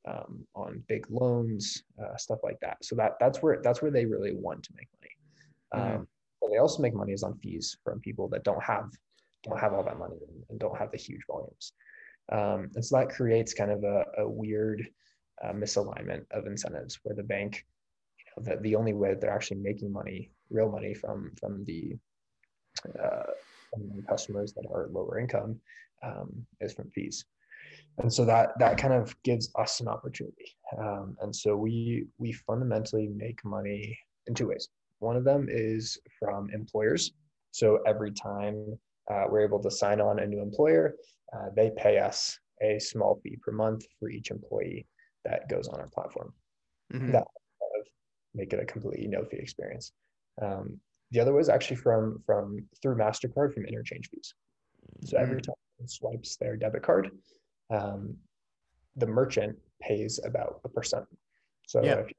um, 0.09 0.47
on 0.55 0.83
big 0.89 1.05
loans 1.11 1.83
uh, 2.03 2.17
stuff 2.17 2.39
like 2.45 2.59
that 2.61 2.77
so 2.83 2.95
that 2.95 3.15
that's 3.19 3.43
where 3.43 3.61
that's 3.63 3.83
where 3.83 3.91
they 3.91 4.05
really 4.05 4.33
want 4.33 4.63
to 4.63 4.73
make 4.77 4.89
money 5.01 5.85
mm-hmm. 5.85 5.97
um, 5.97 6.09
but 6.41 6.51
they 6.51 6.59
also 6.59 6.81
make 6.81 6.95
money 6.95 7.13
is 7.13 7.23
on 7.23 7.37
fees 7.39 7.77
from 7.83 8.01
people 8.01 8.29
that 8.29 8.45
don't 8.45 8.63
have 8.63 8.91
don't 9.47 9.59
have 9.59 9.73
all 9.73 9.85
that 9.85 9.99
money 9.99 10.17
and 10.51 10.59
don't 10.59 10.77
have 10.77 10.91
the 10.91 10.99
huge 10.99 11.23
volumes. 11.27 11.73
Um, 12.33 12.71
and 12.75 12.85
so 12.85 12.99
that 12.99 13.11
creates 13.11 13.55
kind 13.55 13.71
of 13.71 13.85
a, 13.85 14.05
a 14.19 14.29
weird 14.29 14.87
uh, 15.43 15.53
misalignment 15.53 16.25
of 16.33 16.47
incentives 16.47 16.99
where 17.03 17.15
the 17.15 17.23
bank, 17.23 17.65
you 18.19 18.43
know, 18.43 18.55
the, 18.57 18.61
the 18.63 18.75
only 18.75 18.95
way 18.95 19.11
that 19.11 19.21
they're 19.21 19.35
actually 19.35 19.59
making 19.59 19.93
money, 19.93 20.31
real 20.51 20.71
money 20.71 20.95
from 20.95 21.33
from 21.39 21.65
the 21.65 21.97
uh, 23.03 23.31
customers 24.09 24.53
that 24.55 24.67
are 24.73 24.89
lower 24.91 25.19
income 25.19 25.61
um, 26.03 26.47
is 26.61 26.73
from 26.75 26.91
fees. 26.91 27.25
And 27.99 28.13
so 28.13 28.25
that 28.27 28.51
that 28.59 28.77
kind 28.77 28.93
of 28.93 29.15
gives 29.23 29.51
us 29.59 29.81
an 29.81 29.89
opportunity. 29.89 30.55
Um, 30.79 31.17
and 31.21 31.35
so 31.35 31.57
we 31.57 32.07
we 32.19 32.33
fundamentally 32.33 33.09
make 33.09 33.45
money 33.45 33.99
in 34.27 34.35
two 34.35 34.49
ways. 34.49 34.69
One 34.99 35.17
of 35.17 35.25
them 35.25 35.49
is 35.51 35.99
from 36.19 36.51
employers. 36.53 37.13
So 37.53 37.79
every 37.87 38.13
time 38.13 38.79
uh, 39.11 39.25
we're 39.29 39.45
able 39.45 39.63
to 39.63 39.71
sign 39.71 40.01
on 40.01 40.19
a 40.19 40.27
new 40.27 40.43
employer, 40.43 40.95
uh, 41.35 41.49
they 41.55 41.71
pay 41.77 41.99
us 41.99 42.39
a 42.63 42.79
small 42.79 43.21
fee 43.23 43.39
per 43.43 43.53
month 43.53 43.85
for 43.99 44.11
each 44.11 44.31
employee 44.31 44.87
that 45.25 45.49
goes 45.49 45.69
on 45.69 45.81
our 45.81 45.89
platform. 45.89 46.33
Mm-hmm. 46.93 47.13
That 47.13 47.25
make 48.35 48.53
it 48.53 48.61
a 48.61 48.65
completely 48.67 49.09
no 49.09 49.25
fee 49.25 49.39
experience. 49.39 49.93
Um, 50.41 50.79
the 51.11 51.21
other 51.21 51.33
was 51.33 51.49
actually 51.49 51.77
from 51.77 52.23
from 52.27 52.59
through 52.83 52.97
Mastercard 52.97 53.55
from 53.55 53.65
interchange 53.65 54.09
fees. 54.09 54.35
So 55.05 55.19
every 55.19 55.37
mm-hmm. 55.37 55.51
time 55.51 55.57
someone 55.79 55.89
swipes 55.89 56.37
their 56.37 56.57
debit 56.57 56.83
card, 56.83 57.11
um, 57.71 58.17
the 58.97 59.07
merchant 59.07 59.57
pays 59.81 60.21
about 60.25 60.61
a 60.65 60.69
percent. 60.69 61.05
So 61.67 61.83
yeah. 61.83 61.95
if 61.95 62.09
you 62.09 62.15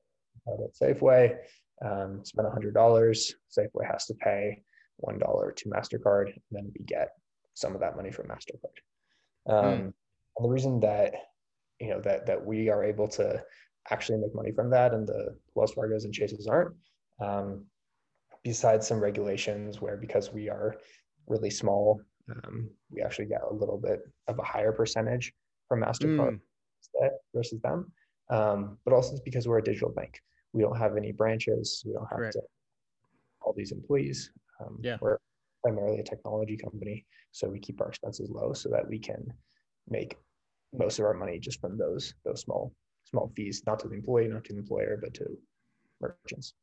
at 0.47 0.75
Safeway, 0.75 1.37
um, 1.83 2.23
spend 2.23 2.47
$100, 2.47 2.73
Safeway 2.73 3.91
has 3.91 4.05
to 4.05 4.13
pay 4.15 4.61
$1 5.05 5.55
to 5.55 5.69
MasterCard, 5.69 6.27
and 6.27 6.41
then 6.51 6.71
we 6.77 6.85
get 6.85 7.09
some 7.53 7.73
of 7.73 7.81
that 7.81 7.95
money 7.95 8.11
from 8.11 8.27
MasterCard. 8.27 9.49
Um, 9.49 9.65
mm. 9.65 9.79
And 9.79 9.93
the 10.45 10.49
reason 10.49 10.79
that, 10.81 11.13
you 11.79 11.89
know, 11.89 12.01
that, 12.01 12.25
that 12.27 12.45
we 12.45 12.69
are 12.69 12.83
able 12.83 13.07
to 13.09 13.43
actually 13.89 14.19
make 14.19 14.35
money 14.35 14.51
from 14.51 14.69
that 14.71 14.93
and 14.93 15.07
the 15.07 15.35
Wells 15.55 15.73
Fargo's 15.73 16.05
and 16.05 16.13
Chases 16.13 16.47
aren't, 16.47 16.75
um, 17.19 17.65
besides 18.47 18.87
some 18.87 18.99
regulations 18.99 19.81
where 19.81 19.97
because 19.97 20.31
we 20.31 20.49
are 20.49 20.75
really 21.27 21.49
small, 21.49 22.01
um, 22.31 22.69
we 22.91 23.01
actually 23.01 23.25
get 23.25 23.41
a 23.49 23.53
little 23.53 23.77
bit 23.77 23.99
of 24.27 24.39
a 24.39 24.43
higher 24.43 24.71
percentage 24.71 25.33
from 25.67 25.81
MasterCard 25.81 26.39
mm. 27.01 27.09
versus 27.33 27.59
them. 27.61 27.91
Um, 28.29 28.77
but 28.83 28.93
also 28.93 29.11
it's 29.13 29.21
because 29.21 29.47
we're 29.47 29.59
a 29.59 29.63
digital 29.63 29.89
bank 29.89 30.21
we 30.53 30.63
don't 30.63 30.77
have 30.77 30.97
any 30.97 31.11
branches. 31.11 31.83
We 31.85 31.93
don't 31.93 32.07
have 32.09 32.19
right. 32.19 32.31
to 32.31 32.41
all 33.41 33.53
these 33.55 33.71
employees. 33.71 34.31
Um, 34.59 34.79
yeah. 34.81 34.97
We're 34.99 35.17
primarily 35.63 35.99
a 35.99 36.03
technology 36.03 36.57
company, 36.57 37.05
so 37.31 37.47
we 37.47 37.59
keep 37.59 37.81
our 37.81 37.89
expenses 37.89 38.29
low 38.29 38.53
so 38.53 38.69
that 38.69 38.87
we 38.87 38.99
can 38.99 39.31
make 39.87 40.17
most 40.73 40.99
of 40.99 41.05
our 41.05 41.13
money 41.13 41.39
just 41.39 41.61
from 41.61 41.77
those 41.77 42.13
those 42.25 42.41
small 42.41 42.73
small 43.05 43.31
fees, 43.35 43.63
not 43.65 43.79
to 43.79 43.87
the 43.87 43.95
employee, 43.95 44.27
not 44.27 44.43
to 44.45 44.53
the 44.53 44.59
employer, 44.59 44.99
but 45.01 45.13
to 45.13 45.25
merchants. 46.01 46.53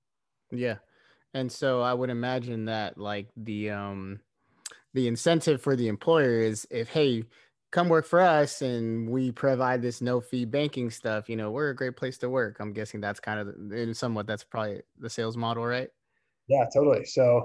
Yeah. 0.50 0.76
And 1.34 1.50
so 1.50 1.82
I 1.82 1.92
would 1.92 2.10
imagine 2.10 2.66
that 2.66 2.96
like 2.96 3.28
the 3.36 3.70
um 3.70 4.20
the 4.94 5.08
incentive 5.08 5.60
for 5.60 5.74
the 5.74 5.88
employer 5.88 6.38
is 6.38 6.66
if 6.70 6.88
hey 6.88 7.24
come 7.72 7.88
work 7.88 8.06
for 8.06 8.20
us 8.20 8.62
and 8.62 9.10
we 9.10 9.32
provide 9.32 9.82
this 9.82 10.00
no 10.00 10.20
fee 10.20 10.44
banking 10.44 10.88
stuff 10.88 11.28
you 11.28 11.34
know 11.34 11.50
we're 11.50 11.70
a 11.70 11.76
great 11.76 11.96
place 11.96 12.16
to 12.18 12.30
work. 12.30 12.58
I'm 12.60 12.72
guessing 12.72 13.00
that's 13.00 13.18
kind 13.18 13.40
of 13.40 13.72
in 13.72 13.92
somewhat 13.92 14.28
that's 14.28 14.44
probably 14.44 14.80
the 14.98 15.10
sales 15.10 15.36
model 15.36 15.66
right? 15.66 15.88
Yeah 16.46 16.66
totally. 16.72 17.04
So 17.04 17.42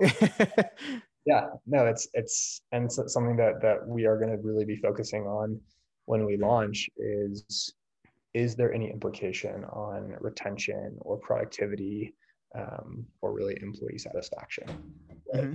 yeah 1.25 1.47
no 1.65 1.87
it's 1.87 2.07
it's 2.13 2.61
and 2.71 2.85
it's 2.85 2.99
something 3.11 3.35
that 3.37 3.59
that 3.61 3.87
we 3.87 4.05
are 4.05 4.17
going 4.17 4.29
to 4.29 4.37
really 4.37 4.65
be 4.65 4.77
focusing 4.77 5.23
on 5.23 5.59
when 6.05 6.25
we 6.25 6.37
launch 6.37 6.89
is 6.97 7.73
is 8.35 8.55
there 8.55 8.71
any 8.71 8.91
implication 8.91 9.63
on 9.65 10.15
retention 10.19 10.95
or 11.01 11.17
productivity 11.17 12.13
um, 12.55 13.05
or 13.21 13.33
really 13.33 13.57
employee 13.61 13.97
satisfaction 13.97 14.65
mm-hmm. 15.33 15.53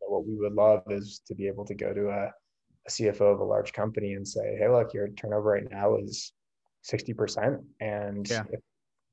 what 0.00 0.26
we 0.26 0.36
would 0.36 0.54
love 0.54 0.82
is 0.90 1.20
to 1.26 1.34
be 1.34 1.46
able 1.46 1.64
to 1.64 1.74
go 1.74 1.92
to 1.92 2.08
a 2.08 2.32
a 2.86 2.90
CFO 2.90 3.32
of 3.32 3.40
a 3.40 3.44
large 3.44 3.72
company 3.72 4.14
and 4.14 4.26
say, 4.26 4.56
hey, 4.58 4.68
look, 4.68 4.92
your 4.92 5.08
turnover 5.10 5.50
right 5.50 5.70
now 5.70 5.96
is 5.96 6.32
60%. 6.90 7.62
And 7.80 8.28
yeah. 8.28 8.42
if, 8.50 8.60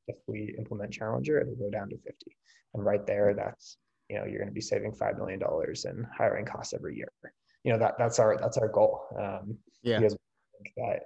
if 0.07 0.15
we 0.27 0.55
implement 0.57 0.91
Challenger, 0.91 1.39
it'll 1.39 1.55
go 1.55 1.69
down 1.69 1.89
to 1.89 1.98
50. 1.98 2.13
And 2.74 2.83
right 2.83 3.05
there, 3.05 3.33
that's, 3.33 3.77
you 4.09 4.17
know, 4.17 4.25
you're 4.25 4.39
going 4.39 4.48
to 4.48 4.53
be 4.53 4.62
saving 4.62 4.93
$5 4.93 5.17
million 5.17 5.39
in 5.86 6.07
hiring 6.17 6.45
costs 6.45 6.74
every 6.74 6.95
year. 6.95 7.12
You 7.63 7.74
know, 7.74 7.79
that 7.79 7.95
that's 7.98 8.19
our, 8.19 8.38
that's 8.38 8.57
our 8.57 8.69
goal. 8.69 9.01
Um, 9.19 9.57
yeah. 9.83 10.00
Because 10.00 10.17
that 10.77 11.01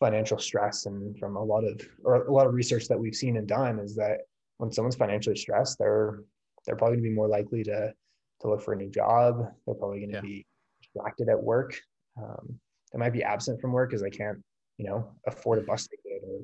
financial 0.00 0.38
stress 0.38 0.86
and 0.86 1.16
from 1.18 1.36
a 1.36 1.42
lot 1.42 1.64
of, 1.64 1.80
or 2.04 2.24
a 2.24 2.32
lot 2.32 2.46
of 2.46 2.54
research 2.54 2.88
that 2.88 2.98
we've 2.98 3.14
seen 3.14 3.36
and 3.36 3.46
done 3.46 3.78
is 3.78 3.94
that 3.96 4.18
when 4.64 4.72
someone's 4.72 4.96
financially 4.96 5.36
stressed, 5.36 5.78
they're, 5.78 6.20
they're 6.66 6.76
probably 6.76 6.96
gonna 6.96 7.08
be 7.08 7.14
more 7.14 7.28
likely 7.28 7.62
to, 7.64 7.92
to 8.40 8.48
look 8.48 8.62
for 8.62 8.72
a 8.72 8.76
new 8.76 8.90
job. 8.90 9.38
They're 9.66 9.74
probably 9.74 10.00
going 10.00 10.10
to 10.10 10.16
yeah. 10.16 10.20
be 10.20 10.46
distracted 10.82 11.28
at 11.28 11.42
work. 11.42 11.78
Um, 12.20 12.58
I 12.94 12.98
might 12.98 13.12
be 13.12 13.22
absent 13.22 13.60
from 13.60 13.72
work 13.72 13.90
because 13.90 14.02
they 14.02 14.10
can't, 14.10 14.38
you 14.78 14.86
know, 14.86 15.10
afford 15.26 15.58
a 15.58 15.62
bus 15.62 15.86
ticket 15.86 16.22
or 16.28 16.40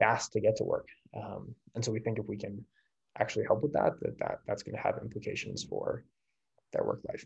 gas 0.00 0.28
to 0.30 0.40
get 0.40 0.56
to 0.56 0.64
work. 0.64 0.88
Um, 1.16 1.54
and 1.74 1.84
so 1.84 1.92
we 1.92 2.00
think 2.00 2.18
if 2.18 2.26
we 2.26 2.36
can 2.36 2.64
actually 3.18 3.44
help 3.46 3.62
with 3.62 3.72
that, 3.72 3.98
that, 4.00 4.18
that 4.18 4.38
that's 4.46 4.62
going 4.62 4.76
to 4.76 4.82
have 4.82 4.98
implications 5.02 5.64
for 5.64 6.04
their 6.72 6.84
work 6.84 7.00
life. 7.08 7.24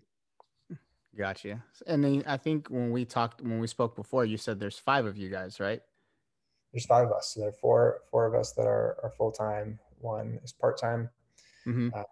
Gotcha. 1.18 1.62
And 1.87 2.02
then 2.02 2.25
I 2.26 2.38
think 2.38 2.68
when 2.68 2.90
we 2.90 3.04
talked, 3.04 3.42
when 3.42 3.58
we 3.58 3.66
spoke 3.66 3.96
before, 3.96 4.25
you 4.25 4.38
said 4.38 4.58
there's 4.58 4.78
five 4.78 5.04
of 5.04 5.16
you 5.16 5.28
guys, 5.28 5.61
right? 5.61 5.82
There's 6.72 6.87
five 6.87 7.06
of 7.06 7.12
us. 7.12 7.32
So 7.34 7.40
there 7.40 7.50
are 7.50 7.58
four, 7.61 8.00
four 8.11 8.26
of 8.26 8.34
us 8.34 8.52
that 8.52 8.66
are, 8.66 8.96
are 9.02 9.12
full 9.18 9.30
time. 9.30 9.78
One 10.02 10.38
is 10.44 10.52
part 10.52 10.78
time. 10.78 11.09
Mm-hmm. 11.66 11.88
Uh, 11.94 12.02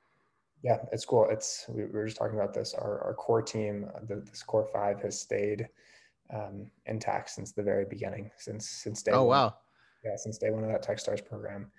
yeah, 0.62 0.78
it's 0.92 1.04
cool. 1.04 1.26
It's 1.30 1.64
we, 1.68 1.84
we 1.84 1.90
were 1.90 2.06
just 2.06 2.16
talking 2.18 2.38
about 2.38 2.54
this. 2.54 2.74
Our, 2.74 3.02
our 3.04 3.14
core 3.14 3.42
team, 3.42 3.88
the, 4.06 4.16
this 4.16 4.42
core 4.42 4.68
five, 4.72 5.00
has 5.02 5.18
stayed 5.18 5.68
um, 6.32 6.70
intact 6.86 7.30
since 7.30 7.52
the 7.52 7.62
very 7.62 7.84
beginning, 7.84 8.30
since 8.38 8.68
since 8.68 9.02
day. 9.02 9.12
Oh 9.12 9.24
one. 9.24 9.36
wow! 9.36 9.54
Yeah, 10.04 10.16
since 10.16 10.38
day 10.38 10.50
one 10.50 10.64
of 10.64 10.70
that 10.70 10.86
TechStars 10.86 11.24
program. 11.24 11.70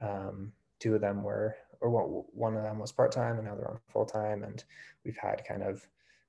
Um, 0.00 0.52
two 0.78 0.94
of 0.94 1.00
them 1.00 1.22
were 1.22 1.56
or 1.80 1.90
one, 1.90 2.24
one 2.32 2.56
of 2.56 2.62
them 2.62 2.78
was 2.78 2.92
part 2.92 3.12
time, 3.12 3.36
and 3.38 3.46
now 3.46 3.54
they're 3.54 3.70
on 3.70 3.78
full 3.88 4.06
time, 4.06 4.44
and 4.44 4.62
we've 5.04 5.16
had 5.16 5.44
kind 5.44 5.62
of 5.62 5.86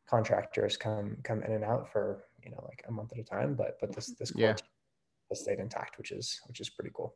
contractors 0.10 0.77
come 0.77 1.17
come 1.24 1.44
in 1.44 1.51
and 1.51 1.63
out 1.63 1.91
for 1.91 2.24
you 2.44 2.51
know 2.51 2.63
like 2.65 2.84
a 2.88 2.91
month 2.91 3.12
at 3.12 3.20
a 3.20 3.24
time. 3.24 3.53
But 3.56 3.77
but 3.82 3.94
this 3.94 4.08
this 4.15 4.32
core 4.32 4.41
Yeah. 4.41 4.56
has 5.29 5.41
stayed 5.41 5.60
intact, 5.60 5.98
which 5.98 6.12
is 6.12 6.39
which 6.48 6.62
is 6.62 6.70
pretty 6.70 6.91
cool. 6.94 7.15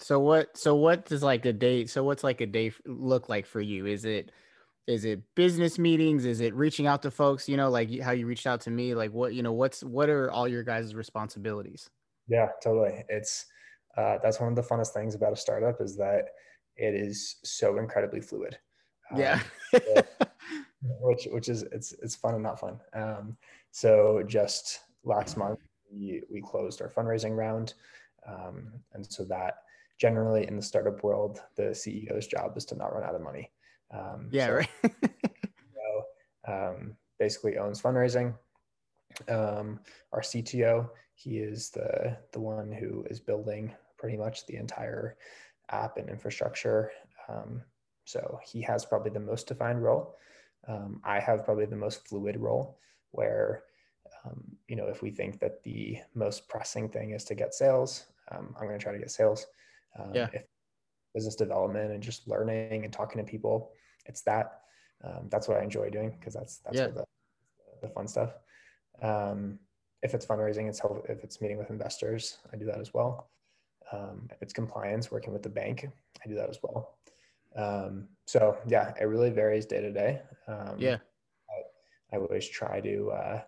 So 0.00 0.20
what? 0.20 0.56
So 0.56 0.74
what 0.74 1.06
does 1.06 1.22
like 1.22 1.44
a 1.46 1.52
day? 1.52 1.86
So 1.86 2.04
what's 2.04 2.24
like 2.24 2.40
a 2.40 2.46
day 2.46 2.72
look 2.86 3.28
like 3.28 3.46
for 3.46 3.60
you? 3.60 3.86
Is 3.86 4.04
it, 4.04 4.32
is 4.86 5.04
it 5.04 5.22
business 5.34 5.78
meetings? 5.78 6.24
Is 6.24 6.40
it 6.40 6.54
reaching 6.54 6.86
out 6.86 7.02
to 7.02 7.10
folks? 7.10 7.48
You 7.48 7.56
know, 7.56 7.70
like 7.70 8.00
how 8.00 8.12
you 8.12 8.26
reached 8.26 8.46
out 8.46 8.60
to 8.62 8.70
me. 8.70 8.94
Like 8.94 9.12
what? 9.12 9.34
You 9.34 9.42
know, 9.42 9.52
what's 9.52 9.82
what 9.82 10.08
are 10.08 10.30
all 10.30 10.48
your 10.48 10.62
guys' 10.62 10.94
responsibilities? 10.94 11.88
Yeah, 12.28 12.48
totally. 12.62 13.04
It's 13.08 13.46
uh, 13.96 14.18
that's 14.22 14.40
one 14.40 14.48
of 14.48 14.56
the 14.56 14.62
funnest 14.62 14.92
things 14.92 15.14
about 15.14 15.32
a 15.32 15.36
startup 15.36 15.80
is 15.80 15.96
that 15.96 16.30
it 16.76 16.94
is 16.94 17.36
so 17.44 17.78
incredibly 17.78 18.20
fluid. 18.20 18.56
Yeah. 19.16 19.40
Um, 19.74 20.02
which 20.82 21.28
which 21.30 21.48
is 21.48 21.62
it's 21.64 21.92
it's 22.02 22.14
fun 22.14 22.34
and 22.34 22.42
not 22.42 22.58
fun. 22.58 22.80
Um, 22.94 23.36
so 23.70 24.22
just 24.26 24.80
last 25.04 25.36
month 25.36 25.58
we 25.92 26.22
we 26.30 26.40
closed 26.40 26.80
our 26.80 26.88
fundraising 26.88 27.36
round, 27.36 27.74
um, 28.26 28.72
and 28.94 29.04
so 29.04 29.24
that 29.24 29.58
generally 30.00 30.48
in 30.48 30.56
the 30.56 30.62
startup 30.62 31.04
world 31.04 31.42
the 31.56 31.64
CEO's 31.64 32.26
job 32.26 32.56
is 32.56 32.64
to 32.64 32.74
not 32.74 32.92
run 32.92 33.04
out 33.04 33.14
of 33.14 33.20
money. 33.20 33.50
Um, 33.92 34.28
yeah. 34.32 34.46
so 34.46 34.54
Right. 34.54 34.68
CEO, 36.48 36.72
um, 36.72 36.96
basically 37.18 37.58
owns 37.58 37.80
fundraising. 37.80 38.34
Um, 39.28 39.80
our 40.12 40.22
CTO, 40.22 40.88
he 41.14 41.38
is 41.38 41.70
the 41.70 42.16
the 42.32 42.40
one 42.40 42.72
who 42.72 43.04
is 43.10 43.20
building 43.20 43.74
pretty 43.98 44.16
much 44.16 44.46
the 44.46 44.56
entire 44.56 45.16
app 45.70 45.98
and 45.98 46.08
infrastructure. 46.08 46.90
Um, 47.28 47.62
so 48.04 48.40
he 48.42 48.62
has 48.62 48.86
probably 48.86 49.10
the 49.10 49.20
most 49.20 49.46
defined 49.46 49.82
role. 49.82 50.16
Um, 50.66 51.00
I 51.04 51.20
have 51.20 51.44
probably 51.44 51.66
the 51.66 51.76
most 51.76 52.08
fluid 52.08 52.36
role, 52.36 52.78
where 53.10 53.64
um, 54.24 54.42
you 54.66 54.76
know 54.76 54.86
if 54.86 55.02
we 55.02 55.10
think 55.10 55.40
that 55.40 55.62
the 55.62 55.98
most 56.14 56.48
pressing 56.48 56.88
thing 56.88 57.10
is 57.10 57.24
to 57.24 57.34
get 57.34 57.52
sales, 57.52 58.06
um, 58.30 58.54
I'm 58.58 58.66
going 58.66 58.78
to 58.78 58.82
try 58.82 58.92
to 58.92 58.98
get 58.98 59.10
sales. 59.10 59.46
Um, 59.98 60.14
Yeah. 60.14 60.28
If 60.32 60.44
business 61.14 61.34
development 61.34 61.92
and 61.92 62.02
just 62.02 62.28
learning 62.28 62.84
and 62.84 62.92
talking 62.92 63.24
to 63.24 63.28
people, 63.28 63.72
it's 64.06 64.22
that. 64.22 64.60
Um, 65.02 65.28
that's 65.28 65.48
what 65.48 65.58
I 65.58 65.62
enjoy 65.62 65.90
doing 65.90 66.10
because 66.10 66.34
that's 66.34 66.58
that's 66.58 66.78
Yeah. 66.78 66.88
the 66.88 67.04
the 67.82 67.88
fun 67.88 68.06
stuff. 68.06 68.34
Um, 69.02 69.58
if 70.02 70.14
it's 70.14 70.26
fundraising, 70.26 70.68
it's 70.68 70.78
help, 70.78 71.06
if 71.08 71.24
it's 71.24 71.40
meeting 71.40 71.58
with 71.58 71.70
investors, 71.70 72.38
I 72.52 72.56
do 72.56 72.66
that 72.66 72.78
as 72.78 72.92
well. 72.92 73.30
Um, 73.92 74.28
if 74.30 74.40
it's 74.42 74.52
compliance, 74.52 75.10
working 75.10 75.32
with 75.32 75.42
the 75.42 75.48
bank, 75.48 75.88
I 76.24 76.28
do 76.28 76.34
that 76.36 76.48
as 76.50 76.58
well. 76.62 76.98
Um, 77.56 78.08
so 78.26 78.58
yeah, 78.66 78.92
it 79.00 79.04
really 79.04 79.30
varies 79.30 79.66
day 79.66 79.80
to 79.80 79.90
day. 79.92 80.22
Um, 80.46 80.76
yeah. 80.78 80.98
I 82.12 82.16
always 82.16 82.48
try 82.48 82.80
to 82.80 83.10
uh, 83.10 83.42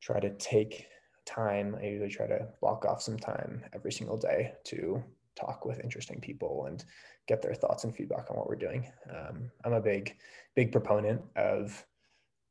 try 0.00 0.20
to 0.20 0.30
take 0.36 0.86
time. 1.24 1.74
I 1.80 1.84
usually 1.86 2.10
try 2.10 2.26
to 2.26 2.48
block 2.60 2.84
off 2.84 3.02
some 3.02 3.18
time 3.18 3.64
every 3.72 3.92
single 3.92 4.16
day 4.16 4.52
to 4.64 5.02
talk 5.34 5.64
with 5.64 5.80
interesting 5.80 6.20
people 6.20 6.66
and 6.66 6.84
get 7.28 7.42
their 7.42 7.54
thoughts 7.54 7.84
and 7.84 7.94
feedback 7.94 8.30
on 8.30 8.36
what 8.36 8.48
we're 8.48 8.56
doing. 8.56 8.90
Um, 9.10 9.50
I'm 9.64 9.72
a 9.72 9.80
big, 9.80 10.16
big 10.54 10.72
proponent 10.72 11.22
of 11.36 11.84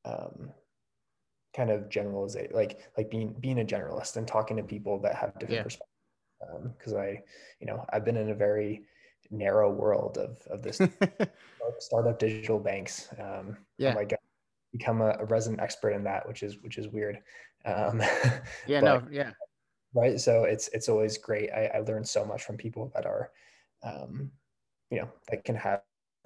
um, 0.05 0.51
kind 1.55 1.69
of 1.69 1.89
generalization, 1.89 2.55
like 2.55 2.79
like 2.97 3.09
being 3.09 3.33
being 3.39 3.59
a 3.59 3.65
generalist 3.65 4.17
and 4.17 4.27
talking 4.27 4.57
to 4.57 4.63
people 4.63 4.99
that 5.01 5.15
have 5.15 5.33
different 5.39 5.57
Yeah. 5.59 5.63
perspectives. 5.63 5.87
Because 6.77 6.93
I, 6.95 7.21
you 7.59 7.67
know, 7.67 7.85
I've 7.91 8.03
been 8.03 8.17
in 8.17 8.29
a 8.31 8.35
very 8.35 8.83
narrow 9.29 9.71
world 9.71 10.17
of 10.17 10.41
of 10.47 10.63
this 10.63 10.81
startup 11.79 12.17
digital 12.19 12.59
banks. 12.59 13.09
Um, 13.19 13.57
Yeah. 13.77 13.93
Like 13.93 14.17
become 14.73 15.01
a, 15.01 15.17
a 15.19 15.25
resident 15.25 15.61
expert 15.61 15.91
in 15.91 16.03
that, 16.05 16.27
which 16.27 16.41
is 16.43 16.57
which 16.61 16.77
is 16.77 16.87
weird. 16.87 17.19
Um, 17.65 18.01
yeah. 18.67 18.79
No. 18.79 19.03
Yeah. 19.11 19.31
Right. 19.93 20.19
So 20.19 20.43
it's 20.43 20.67
it's 20.69 20.89
always 20.89 21.17
great. 21.17 21.49
I, 21.51 21.71
I 21.75 21.79
learned 21.79 22.07
so 22.07 22.25
much 22.25 22.43
from 22.43 22.57
people 22.57 22.91
that 22.95 23.05
are, 23.05 23.31
um, 23.83 24.31
you 24.89 24.99
know, 24.99 25.09
that 25.29 25.43
can 25.43 25.55
have 25.55 25.81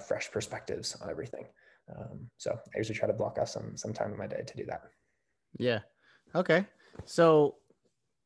fresh 0.06 0.32
perspectives 0.32 0.95
on 1.01 1.10
everything. 1.10 1.45
Um, 1.95 2.30
so 2.38 2.51
I 2.51 2.78
usually 2.78 2.97
try 2.97 3.08
to 3.08 3.13
block 3.13 3.38
off 3.38 3.49
some 3.49 3.78
some 3.78 3.93
time 3.93 4.12
in 4.12 4.17
my 4.17 4.28
day 4.28 4.43
to 4.45 4.58
do 4.58 4.65
that. 4.65 4.84
Yeah. 5.58 5.80
Okay. 6.34 6.65
So, 7.06 7.56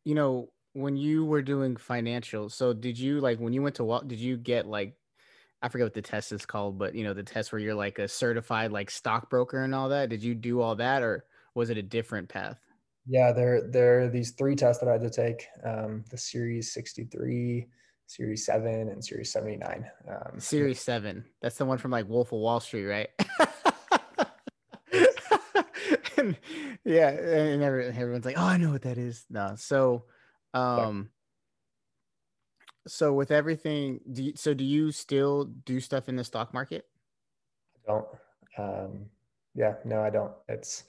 you 0.06 0.15
know, 0.15 0.49
when 0.73 0.95
you 0.95 1.25
were 1.25 1.41
doing 1.41 1.75
financial 1.75 2.47
so 2.47 2.73
did 2.73 2.97
you 2.97 3.19
like 3.19 3.39
when 3.39 3.54
you 3.54 3.62
went 3.62 3.75
to 3.75 3.84
Wall, 3.84 4.02
did 4.02 4.19
you 4.19 4.38
get 4.38 4.65
like 4.65 4.95
I 5.62 5.67
forget 5.67 5.86
what 5.86 5.93
the 5.93 6.02
test 6.02 6.32
is 6.32 6.45
called, 6.45 6.78
but 6.80 6.95
you 6.95 7.04
know, 7.04 7.13
the 7.13 7.23
test 7.23 7.52
where 7.52 7.60
you're 7.60 7.75
like 7.75 7.99
a 7.99 8.08
certified 8.08 8.71
like 8.71 8.89
stockbroker 8.89 9.63
and 9.63 9.75
all 9.75 9.89
that? 9.89 10.10
Did 10.10 10.23
you 10.23 10.34
do 10.36 10.62
all 10.62 10.75
that 10.75 11.04
or 11.04 11.25
was 11.54 11.69
it 11.69 11.78
a 11.78 11.84
different 11.84 12.30
path? 12.30 12.60
Yeah, 13.12 13.32
there 13.32 13.67
there 13.67 14.02
are 14.02 14.08
these 14.08 14.32
three 14.32 14.56
tests 14.56 14.84
that 14.84 14.88
I 14.88 14.93
had 14.93 15.02
to 15.02 15.10
take: 15.10 15.48
um, 15.65 16.06
the 16.12 16.17
Series 16.17 16.72
63, 16.74 17.67
Series 18.06 18.45
7, 18.45 18.89
and 18.89 19.04
Series 19.04 19.32
79. 19.32 19.89
Um, 20.08 20.39
Series 20.39 20.80
7. 20.80 21.26
That's 21.41 21.58
the 21.58 21.65
one 21.65 21.80
from 21.80 21.89
like 21.89 22.08
Wolf 22.08 22.32
of 22.32 22.39
Wall 22.39 22.60
Street, 22.60 22.86
right? 22.86 23.10
And- 26.17 26.38
yeah, 26.84 27.10
and 27.10 27.63
everyone's 27.63 28.26
like, 28.26 28.38
"Oh, 28.38 28.43
I 28.43 28.58
know 28.58 28.72
what 28.72 28.82
that 28.82 28.98
is." 28.98 29.26
No. 29.30 29.54
So 29.56 30.04
um 30.54 31.10
so 32.88 33.13
with 33.13 33.32
everything, 33.32 34.02
do 34.12 34.24
you, 34.24 34.34
so 34.36 34.54
do 34.54 34.63
you 34.63 34.91
still 34.91 35.45
do 35.45 35.80
stuff 35.80 36.10
in 36.10 36.15
the 36.15 36.24
stock 36.24 36.54
market? 36.54 36.86
I 37.76 37.91
don't. 37.91 38.08
Um, 38.58 39.06
yeah, 39.56 39.76
no, 39.86 40.02
I 40.02 40.10
don't. 40.10 40.34
It's 40.48 40.84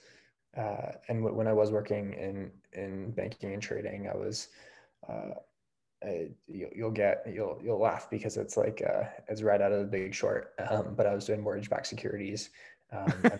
uh, 0.57 0.91
and 1.07 1.23
when 1.23 1.47
I 1.47 1.53
was 1.53 1.71
working 1.71 2.13
in 2.13 2.51
in 2.73 3.11
banking 3.11 3.53
and 3.53 3.61
trading, 3.61 4.09
I 4.09 4.15
was. 4.15 4.49
Uh, 5.07 5.33
I, 6.03 6.29
you'll, 6.47 6.69
you'll 6.75 6.91
get 6.91 7.23
you'll 7.31 7.59
you'll 7.63 7.79
laugh 7.79 8.09
because 8.09 8.35
it's 8.35 8.57
like 8.57 8.81
uh, 8.87 9.03
it's 9.27 9.43
right 9.43 9.61
out 9.61 9.71
of 9.71 9.79
the 9.79 9.85
Big 9.85 10.13
Short. 10.13 10.53
Um, 10.69 10.95
but 10.95 11.05
I 11.05 11.13
was 11.13 11.25
doing 11.25 11.41
mortgage-backed 11.41 11.85
securities. 11.85 12.49
Um, 12.91 13.13
I 13.23 13.39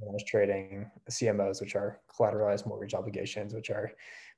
was 0.00 0.24
trading 0.24 0.90
CMOs, 1.08 1.60
which 1.60 1.76
are 1.76 2.00
collateralized 2.10 2.66
mortgage 2.66 2.94
obligations, 2.94 3.54
which 3.54 3.70
are 3.70 3.92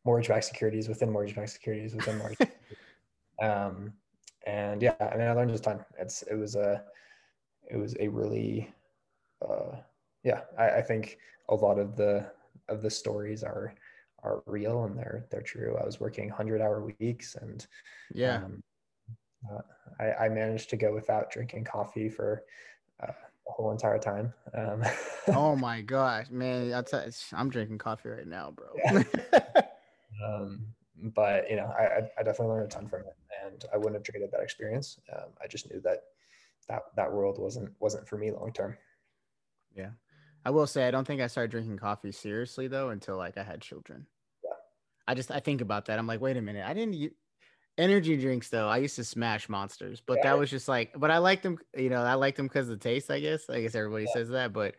mortgage-backed 0.05 0.45
securities 0.45 0.89
within 0.89 1.11
mortgage-backed 1.11 1.51
securities 1.51 1.95
within 1.95 2.19
mortgage. 2.19 2.49
um, 3.43 3.93
and 4.47 4.83
yeah, 4.83 4.95
I 5.01 5.17
mean, 5.17 5.27
I 5.27 5.33
learned 5.33 5.51
a 5.51 5.59
ton. 5.59 5.85
It's 5.99 6.23
it 6.23 6.35
was 6.35 6.55
a 6.55 6.85
it 7.71 7.77
was 7.77 7.97
a 7.99 8.09
really 8.09 8.73
uh, 9.43 9.77
yeah 10.25 10.41
I, 10.59 10.71
I 10.79 10.83
think 10.83 11.19
a 11.49 11.55
lot 11.55 11.79
of 11.79 11.97
the 11.97 12.31
of 12.69 12.83
the 12.83 12.91
stories 12.91 13.43
are 13.45 13.75
are 14.23 14.43
real 14.47 14.85
and 14.85 14.99
they're 14.99 15.27
they're 15.31 15.43
true 15.43 15.77
i 15.81 15.85
was 15.85 16.01
working 16.01 16.29
100 16.29 16.61
hour 16.61 16.91
weeks 16.99 17.37
and 17.37 17.67
Yeah. 18.15 18.37
um, 18.45 18.63
uh, 19.53 19.61
I, 20.01 20.25
I 20.25 20.29
managed 20.31 20.71
to 20.71 20.77
go 20.77 20.95
without 20.95 21.31
drinking 21.31 21.65
coffee 21.65 22.09
for 22.09 22.45
uh, 23.03 23.09
the 23.47 23.53
whole 23.53 23.71
entire 23.71 23.99
time 23.99 24.33
um, 24.55 24.83
oh 25.29 25.55
my 25.69 25.83
gosh, 25.83 26.31
man! 26.31 26.73
I'm 27.33 27.51
drinking 27.51 27.79
coffee 27.79 28.09
right 28.09 28.27
now, 28.27 28.51
bro. 28.53 28.75
um, 30.25 30.67
but 31.15 31.51
you 31.51 31.57
know 31.57 31.67
I, 31.79 31.83
I- 31.99 32.11
I 32.19 32.23
definitely 32.23 32.55
learned 32.55 32.67
a 32.67 32.69
ton 32.75 32.87
from 32.87 33.01
it 33.01 33.17
and 33.45 33.65
i 33.73 33.77
wouldn't 33.77 33.95
have 33.97 34.05
traded 34.05 34.31
that 34.33 34.41
experience 34.41 34.99
um, 35.15 35.31
i 35.43 35.47
just 35.47 35.71
knew 35.71 35.81
that 35.81 36.05
that 36.69 36.83
that 36.97 37.13
world 37.13 37.39
wasn't 37.39 37.73
wasn't 37.81 38.09
for 38.09 38.17
me 38.17 38.31
long 38.31 38.53
term 38.53 38.77
yeah. 39.77 39.91
I 40.45 40.51
will 40.51 40.67
say 40.67 40.87
I 40.87 40.91
don't 40.91 41.07
think 41.07 41.21
I 41.23 41.27
started 41.27 41.51
drinking 41.51 41.79
coffee 41.79 42.13
seriously 42.13 42.69
though 42.69 42.91
until 42.91 43.17
like 43.17 43.39
I 43.39 43.43
had 43.43 43.61
children. 43.61 44.07
Yeah. 44.45 44.51
I 45.09 45.15
just 45.15 45.31
I 45.31 45.41
think 45.41 45.61
about 45.61 45.87
that. 45.87 45.99
I'm 45.99 46.07
like, 46.07 46.21
wait 46.21 46.37
a 46.37 46.43
minute, 46.43 46.65
I 46.67 46.75
didn't. 46.75 46.95
u- 46.95 47.15
Energy 47.77 48.17
drinks 48.17 48.51
though, 48.51 48.69
I 48.69 48.77
used 48.77 48.95
to 48.97 49.05
smash 49.05 49.49
monsters, 49.49 50.01
but 50.01 50.19
Yeah. 50.19 50.25
that 50.31 50.39
was 50.39 50.49
just 50.49 50.69
like, 50.69 50.93
but 50.97 51.11
I 51.11 51.19
liked 51.19 51.43
them. 51.43 51.59
You 51.77 51.91
know, 51.91 52.03
I 52.03 52.15
liked 52.15 52.37
them 52.37 52.47
because 52.47 52.69
of 52.69 52.79
the 52.79 52.83
taste. 52.89 53.11
I 53.11 53.19
guess. 53.19 53.51
I 53.51 53.61
guess 53.63 53.75
everybody 53.75 54.05
Yeah. 54.05 54.13
says 54.15 54.29
that, 54.29 54.53
but 54.53 54.77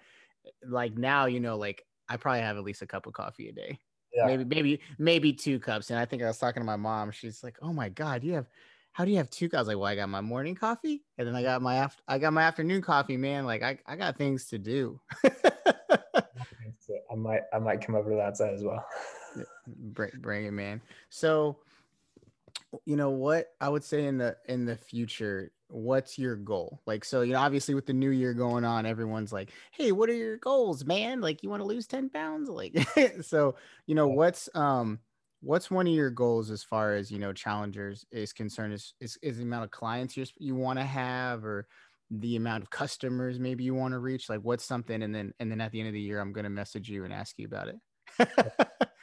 like 0.66 0.98
now, 0.98 1.26
you 1.26 1.40
know, 1.42 1.58
like 1.58 1.84
I 2.08 2.16
probably 2.18 2.42
have 2.42 2.56
at 2.56 2.64
least 2.64 2.82
a 2.84 2.88
cup 2.88 3.06
of 3.08 3.14
coffee 3.14 3.50
a 3.50 3.52
day. 3.52 3.80
yeah 4.14 4.28
maybe 4.28 4.46
maybe 4.46 4.80
maybe 4.98 5.34
two 5.34 5.60
cups 5.60 5.90
and 5.90 6.00
i 6.00 6.06
think 6.06 6.22
i 6.24 6.28
was 6.28 6.38
talking 6.38 6.62
to 6.62 6.66
my 6.66 6.78
mom 6.78 7.12
she's 7.12 7.44
like 7.44 7.58
oh 7.62 7.74
my 7.74 7.90
god 7.90 8.24
you 8.24 8.32
have 8.34 8.48
how 8.96 9.04
do 9.04 9.12
you 9.12 9.18
have 9.18 9.30
two 9.30 9.50
I 9.54 9.58
was 9.58 9.68
like 9.68 9.76
well 9.76 9.88
i 9.88 9.96
got 9.96 10.08
my 10.08 10.22
morning 10.22 10.56
coffee 10.56 11.04
and 11.18 11.28
then 11.28 11.36
i 11.36 11.44
got 11.44 11.62
my 11.62 11.76
after 11.76 12.02
i 12.08 12.18
got 12.18 12.32
my 12.32 12.44
afternoon 12.44 12.82
coffee 12.82 13.18
man 13.18 13.46
like 13.46 13.62
i, 13.62 13.78
I 13.86 13.98
got 13.98 14.18
things 14.18 14.46
to 14.46 14.58
do. 14.58 15.02
I 17.12 17.16
might 17.16 17.42
i 17.54 17.60
might 17.60 17.82
come 17.82 17.96
over 17.96 18.10
to 18.10 18.16
that 18.16 18.38
side 18.38 18.54
as 18.54 18.64
well. 18.64 18.86
Bring, 19.68 20.12
bring 20.20 20.46
it 20.46 20.52
man. 20.52 20.82
So 21.10 21.58
you 22.86 22.96
know 22.96 23.10
what 23.10 23.48
i 23.60 23.68
would 23.68 23.84
say 23.84 24.06
in 24.06 24.18
the 24.18 24.38
in 24.48 24.66
the 24.66 24.78
future 24.78 25.52
what's 25.68 26.18
your 26.18 26.38
goal? 26.38 26.82
Like 26.86 27.04
so 27.04 27.22
you 27.22 27.34
know 27.34 27.40
obviously 27.40 27.74
with 27.76 27.86
the 27.86 27.94
new 27.94 28.12
year 28.12 28.34
going 28.34 28.64
on 28.64 28.86
everyone's 28.86 29.34
like 29.34 29.52
hey 29.72 29.92
what 29.92 30.10
are 30.10 30.14
your 30.14 30.38
goals 30.38 30.86
man? 30.86 31.20
Like 31.20 31.44
you 31.44 31.50
want 31.50 31.62
to 31.62 31.68
lose 31.68 31.86
10 31.86 32.12
pounds? 32.12 32.48
Like 32.48 32.78
so 33.22 33.56
you 33.88 33.96
know 33.96 34.08
what's 34.08 34.48
um 34.56 35.00
what's 35.42 35.70
one 35.70 35.88
of 35.88 35.94
your 35.94 36.10
goals 36.10 36.50
as 36.52 36.64
far 36.64 36.96
as 36.96 37.12
you 37.12 37.20
know 37.20 37.34
challengers 37.34 38.06
is 38.12 38.34
concerned 38.34 38.74
is 38.74 38.94
is, 39.00 39.18
is 39.22 39.38
the 39.38 39.44
amount 39.44 39.64
of 39.64 39.72
clients 39.72 40.18
you 40.18 40.26
you 40.38 40.56
want 40.56 40.80
to 40.80 40.86
have 40.86 41.46
or 41.46 41.68
the 42.12 42.36
amount 42.36 42.64
of 42.64 42.70
customers 42.70 43.40
maybe 43.40 43.64
you 43.64 43.74
want 43.74 43.94
to 43.94 44.00
reach? 44.00 44.30
Like 44.30 44.42
what's 44.42 44.66
something 44.66 45.04
and 45.04 45.14
then 45.14 45.34
and 45.40 45.52
then 45.52 45.62
at 45.62 45.72
the 45.72 45.80
end 45.80 45.88
of 45.88 45.94
the 45.94 46.02
year 46.02 46.20
i'm 46.20 46.34
going 46.34 46.44
to 46.44 46.50
message 46.50 46.90
you 46.90 47.04
and 47.06 47.14
ask 47.14 47.36
you 47.38 47.48
about 47.48 47.70
it. 47.70 48.60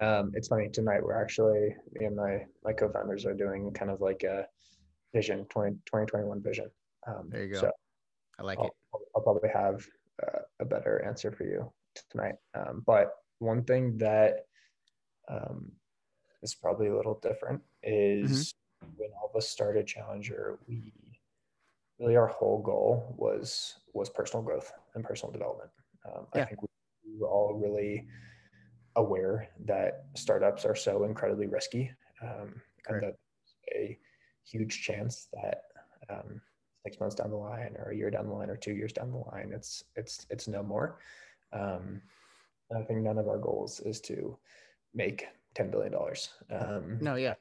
Um, 0.00 0.32
it's 0.34 0.48
funny 0.48 0.68
tonight 0.70 1.02
we're 1.02 1.20
actually 1.20 1.76
me 1.92 2.06
and 2.06 2.16
my 2.16 2.38
my 2.64 2.72
co-founders 2.72 3.26
are 3.26 3.34
doing 3.34 3.70
kind 3.72 3.90
of 3.90 4.00
like 4.00 4.22
a 4.22 4.46
vision 5.14 5.44
20, 5.50 5.72
2021 5.72 6.42
vision. 6.42 6.70
Um, 7.06 7.28
there 7.28 7.44
you 7.44 7.52
go. 7.52 7.60
so 7.60 7.70
i 8.38 8.42
like 8.42 8.58
I'll, 8.58 8.66
it. 8.66 8.72
I'll 9.14 9.22
probably 9.22 9.50
have 9.52 9.84
uh, 10.22 10.40
a 10.60 10.64
better 10.64 11.04
answer 11.06 11.30
for 11.30 11.44
you 11.44 11.70
tonight. 12.10 12.36
Um, 12.54 12.82
but 12.86 13.10
one 13.40 13.62
thing 13.64 13.98
that 13.98 14.46
um, 15.30 15.72
is 16.42 16.54
probably 16.54 16.88
a 16.88 16.96
little 16.96 17.18
different 17.22 17.60
is 17.82 18.54
mm-hmm. 18.84 18.90
when 18.96 19.10
all 19.20 19.30
of 19.32 19.36
us 19.36 19.48
started 19.48 19.86
challenger 19.86 20.58
we 20.66 20.92
really 22.00 22.16
our 22.16 22.26
whole 22.26 22.60
goal 22.62 23.14
was 23.16 23.76
was 23.92 24.08
personal 24.08 24.42
growth 24.42 24.72
and 24.94 25.04
personal 25.04 25.32
development. 25.32 25.70
Um, 26.06 26.26
yeah. 26.34 26.42
I 26.42 26.44
think 26.46 26.62
we 26.62 26.68
were 27.18 27.28
all 27.28 27.54
really 27.54 28.06
aware 28.96 29.48
that 29.66 30.06
startups 30.14 30.64
are 30.64 30.74
so 30.74 31.04
incredibly 31.04 31.46
risky, 31.46 31.90
um, 32.22 32.60
and 32.88 33.02
that 33.02 33.16
a 33.74 33.98
huge 34.44 34.82
chance 34.82 35.28
that 35.32 35.62
um, 36.08 36.40
six 36.84 36.98
months 36.98 37.14
down 37.14 37.30
the 37.30 37.36
line, 37.36 37.76
or 37.78 37.90
a 37.90 37.96
year 37.96 38.10
down 38.10 38.26
the 38.26 38.34
line, 38.34 38.50
or 38.50 38.56
two 38.56 38.72
years 38.72 38.92
down 38.92 39.10
the 39.10 39.18
line, 39.18 39.52
it's 39.54 39.84
it's 39.96 40.26
it's 40.30 40.48
no 40.48 40.62
more. 40.62 40.98
Um, 41.52 42.00
I 42.74 42.82
think 42.82 43.00
none 43.00 43.18
of 43.18 43.28
our 43.28 43.38
goals 43.38 43.80
is 43.80 44.00
to 44.02 44.38
make 44.94 45.26
ten 45.54 45.70
billion 45.70 45.92
dollars. 45.92 46.30
Um, 46.50 46.98
no, 47.00 47.16
yeah, 47.16 47.34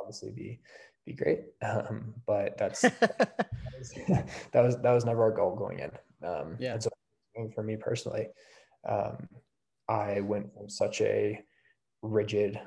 obviously 0.00 0.30
be 0.30 0.60
be 1.06 1.14
great. 1.14 1.40
Um, 1.62 2.14
but 2.26 2.56
that's 2.58 2.82
that, 2.82 3.44
was, 3.78 3.92
that 4.52 4.62
was 4.62 4.76
that 4.82 4.92
was 4.92 5.04
never 5.04 5.22
our 5.22 5.30
goal 5.30 5.56
going 5.56 5.80
in. 5.80 5.90
Um, 6.26 6.56
yeah. 6.58 6.74
And 6.74 6.82
so 6.82 6.90
for 7.54 7.62
me 7.62 7.76
personally, 7.76 8.28
um, 8.88 9.28
I 9.88 10.20
went 10.20 10.52
from 10.54 10.68
such 10.68 11.00
a 11.00 11.40
rigid 12.02 12.60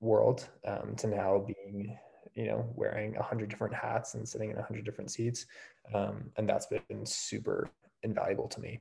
world 0.00 0.48
um, 0.66 0.94
to 0.96 1.06
now 1.06 1.44
being, 1.46 1.96
you 2.34 2.46
know, 2.46 2.64
wearing 2.74 3.16
a 3.16 3.22
hundred 3.22 3.48
different 3.48 3.74
hats 3.74 4.14
and 4.14 4.28
sitting 4.28 4.50
in 4.50 4.58
a 4.58 4.62
hundred 4.62 4.84
different 4.84 5.10
seats, 5.10 5.46
um, 5.94 6.30
and 6.36 6.48
that's 6.48 6.66
been 6.66 7.04
super 7.04 7.70
invaluable 8.02 8.48
to 8.48 8.60
me. 8.60 8.80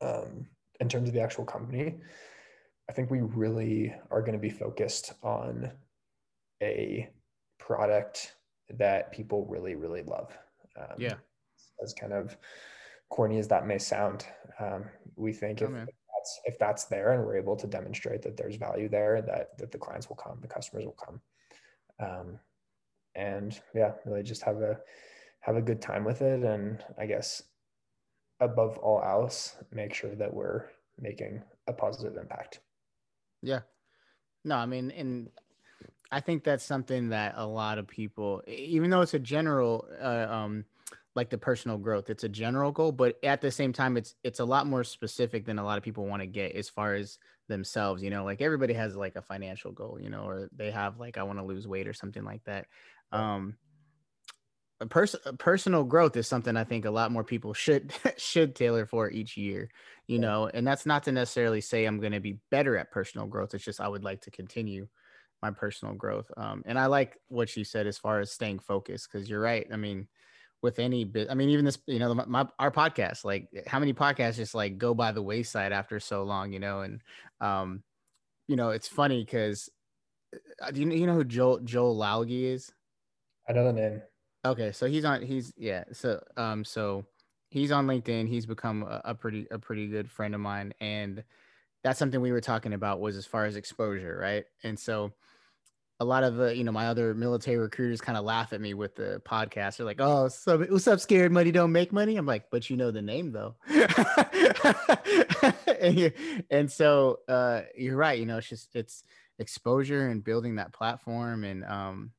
Um, 0.00 0.46
in 0.80 0.88
terms 0.88 1.08
of 1.08 1.14
the 1.14 1.22
actual 1.22 1.44
company, 1.44 1.94
I 2.88 2.92
think 2.92 3.10
we 3.10 3.20
really 3.20 3.94
are 4.10 4.20
going 4.20 4.34
to 4.34 4.38
be 4.38 4.50
focused 4.50 5.12
on 5.22 5.70
a 6.62 7.08
product 7.58 8.36
that 8.70 9.12
people 9.12 9.46
really, 9.46 9.74
really 9.74 10.02
love. 10.02 10.36
Um, 10.78 10.96
yeah. 10.98 11.14
As 11.82 11.92
kind 11.92 12.12
of 12.12 12.36
corny 13.10 13.38
as 13.38 13.48
that 13.48 13.66
may 13.66 13.78
sound, 13.78 14.26
um, 14.60 14.84
we 15.16 15.32
think 15.32 15.62
oh, 15.62 15.66
if, 15.66 15.70
if, 15.72 15.94
that's 16.14 16.40
if 16.44 16.58
that's 16.58 16.84
there 16.84 17.12
and 17.12 17.24
we're 17.24 17.36
able 17.36 17.56
to 17.56 17.66
demonstrate 17.66 18.22
that 18.22 18.36
there's 18.36 18.56
value 18.56 18.88
there, 18.88 19.22
that 19.22 19.58
that 19.58 19.72
the 19.72 19.78
clients 19.78 20.08
will 20.08 20.16
come, 20.16 20.38
the 20.40 20.48
customers 20.48 20.84
will 20.84 20.96
come, 21.04 21.20
um, 22.00 22.38
and 23.14 23.60
yeah, 23.74 23.92
really 24.04 24.22
just 24.22 24.42
have 24.42 24.56
a 24.62 24.78
have 25.40 25.56
a 25.56 25.62
good 25.62 25.82
time 25.82 26.04
with 26.04 26.22
it, 26.22 26.42
and 26.44 26.82
I 26.98 27.06
guess 27.06 27.42
above 28.40 28.78
all 28.78 29.02
else, 29.02 29.56
make 29.72 29.94
sure 29.94 30.14
that 30.14 30.32
we're 30.32 30.64
making 30.98 31.42
a 31.66 31.72
positive 31.72 32.16
impact. 32.16 32.60
Yeah. 33.42 33.60
No, 34.44 34.56
I 34.56 34.66
mean, 34.66 34.90
and 34.90 35.30
I 36.10 36.20
think 36.20 36.44
that's 36.44 36.64
something 36.64 37.08
that 37.10 37.34
a 37.36 37.46
lot 37.46 37.78
of 37.78 37.86
people, 37.88 38.42
even 38.46 38.90
though 38.90 39.00
it's 39.00 39.14
a 39.14 39.18
general, 39.18 39.88
uh, 40.00 40.26
um, 40.30 40.64
like 41.14 41.30
the 41.30 41.38
personal 41.38 41.78
growth, 41.78 42.10
it's 42.10 42.24
a 42.24 42.28
general 42.28 42.70
goal, 42.70 42.92
but 42.92 43.18
at 43.24 43.40
the 43.40 43.50
same 43.50 43.72
time, 43.72 43.96
it's 43.96 44.14
it's 44.22 44.38
a 44.38 44.44
lot 44.44 44.66
more 44.66 44.84
specific 44.84 45.46
than 45.46 45.58
a 45.58 45.64
lot 45.64 45.78
of 45.78 45.84
people 45.84 46.06
want 46.06 46.20
to 46.20 46.26
get 46.26 46.54
as 46.54 46.68
far 46.68 46.94
as 46.94 47.18
themselves. 47.48 48.02
You 48.02 48.10
know, 48.10 48.24
like 48.24 48.40
everybody 48.40 48.74
has 48.74 48.96
like 48.96 49.16
a 49.16 49.22
financial 49.22 49.72
goal, 49.72 49.98
you 50.00 50.10
know, 50.10 50.24
or 50.28 50.48
they 50.54 50.70
have 50.70 50.98
like 51.00 51.16
I 51.16 51.22
want 51.22 51.38
to 51.38 51.44
lose 51.44 51.66
weight 51.66 51.88
or 51.88 51.94
something 51.94 52.24
like 52.24 52.44
that. 52.44 52.66
Um, 53.12 53.56
pers- 54.84 55.16
personal 55.38 55.84
growth 55.84 56.16
is 56.16 56.26
something 56.26 56.56
I 56.56 56.64
think 56.64 56.84
a 56.84 56.90
lot 56.90 57.10
more 57.10 57.24
people 57.24 57.54
should 57.54 57.92
should 58.18 58.54
tailor 58.54 58.86
for 58.86 59.10
each 59.10 59.36
year, 59.36 59.70
you 60.06 60.18
know, 60.18 60.50
and 60.52 60.66
that's 60.66 60.86
not 60.86 61.04
to 61.04 61.12
necessarily 61.12 61.60
say 61.60 61.84
I'm 61.84 62.00
going 62.00 62.12
to 62.12 62.20
be 62.20 62.38
better 62.50 62.76
at 62.76 62.90
personal 62.90 63.26
growth. 63.26 63.54
It's 63.54 63.64
just 63.64 63.80
I 63.80 63.88
would 63.88 64.04
like 64.04 64.20
to 64.22 64.30
continue 64.30 64.86
my 65.42 65.50
personal 65.50 65.94
growth. 65.94 66.30
Um, 66.36 66.62
and 66.66 66.78
I 66.78 66.86
like 66.86 67.18
what 67.28 67.56
you 67.56 67.64
said 67.64 67.86
as 67.86 67.98
far 67.98 68.20
as 68.20 68.32
staying 68.32 68.58
focused 68.58 69.10
because 69.10 69.28
you're 69.28 69.40
right. 69.40 69.66
I 69.72 69.76
mean, 69.76 70.08
with 70.62 70.78
any 70.78 71.04
bit, 71.04 71.28
I 71.30 71.34
mean, 71.34 71.50
even 71.50 71.64
this, 71.64 71.78
you 71.86 71.98
know, 71.98 72.14
my, 72.14 72.46
our 72.58 72.70
podcast, 72.70 73.24
like 73.24 73.48
how 73.66 73.78
many 73.78 73.92
podcasts 73.92 74.36
just 74.36 74.54
like 74.54 74.78
go 74.78 74.94
by 74.94 75.12
the 75.12 75.22
wayside 75.22 75.72
after 75.72 76.00
so 76.00 76.24
long, 76.24 76.52
you 76.52 76.58
know, 76.58 76.80
and, 76.80 77.00
um, 77.40 77.82
you 78.48 78.56
know, 78.56 78.70
it's 78.70 78.88
funny 78.88 79.24
because 79.24 79.68
uh, 80.62 80.70
do 80.70 80.80
you, 80.80 80.90
you 80.90 81.06
know 81.06 81.14
who 81.14 81.24
Joel, 81.24 81.60
Joel 81.60 81.96
Lalgee 81.96 82.44
is? 82.44 82.72
I 83.48 83.52
know 83.52 83.64
the 83.64 83.72
name. 83.72 84.02
Okay. 84.50 84.72
So 84.72 84.86
he's 84.86 85.04
on, 85.04 85.22
he's, 85.22 85.52
yeah. 85.56 85.84
So, 85.92 86.22
um, 86.36 86.64
so 86.64 87.06
he's 87.50 87.72
on 87.72 87.86
LinkedIn. 87.86 88.28
He's 88.28 88.46
become 88.46 88.82
a, 88.82 89.00
a 89.06 89.14
pretty, 89.14 89.46
a 89.50 89.58
pretty 89.58 89.88
good 89.88 90.10
friend 90.10 90.34
of 90.34 90.40
mine. 90.40 90.74
And, 90.80 91.24
that's 91.86 92.00
something 92.00 92.20
we 92.20 92.32
were 92.32 92.40
talking 92.40 92.72
about 92.72 93.00
was 93.00 93.16
as 93.16 93.26
far 93.26 93.44
as 93.44 93.54
exposure, 93.54 94.18
right? 94.20 94.44
And 94.64 94.76
so 94.76 95.12
a 96.00 96.04
lot 96.04 96.24
of 96.24 96.34
the, 96.34 96.56
you 96.56 96.64
know, 96.64 96.72
my 96.72 96.88
other 96.88 97.14
military 97.14 97.58
recruiters 97.58 98.00
kind 98.00 98.18
of 98.18 98.24
laugh 98.24 98.52
at 98.52 98.60
me 98.60 98.74
with 98.74 98.96
the 98.96 99.22
podcast. 99.24 99.76
They're 99.76 99.86
like, 99.86 100.00
"Oh, 100.00 100.26
so 100.26 100.58
what's 100.58 100.88
up, 100.88 100.98
scared 100.98 101.30
money 101.30 101.52
don't 101.52 101.70
make 101.70 101.92
money?" 101.92 102.16
I'm 102.16 102.26
like, 102.26 102.50
"But 102.50 102.68
you 102.68 102.76
know 102.76 102.90
the 102.90 103.02
name 103.02 103.30
though." 103.30 103.54
and, 105.80 106.12
and 106.50 106.72
so 106.72 107.20
uh, 107.28 107.60
you're 107.76 107.96
right. 107.96 108.18
You 108.18 108.26
know, 108.26 108.38
it's 108.38 108.48
just 108.48 108.74
it's 108.74 109.04
exposure 109.38 110.08
and 110.08 110.24
building 110.24 110.56
that 110.56 110.72
platform. 110.72 111.44
And 111.44 111.64
um, 111.64 112.10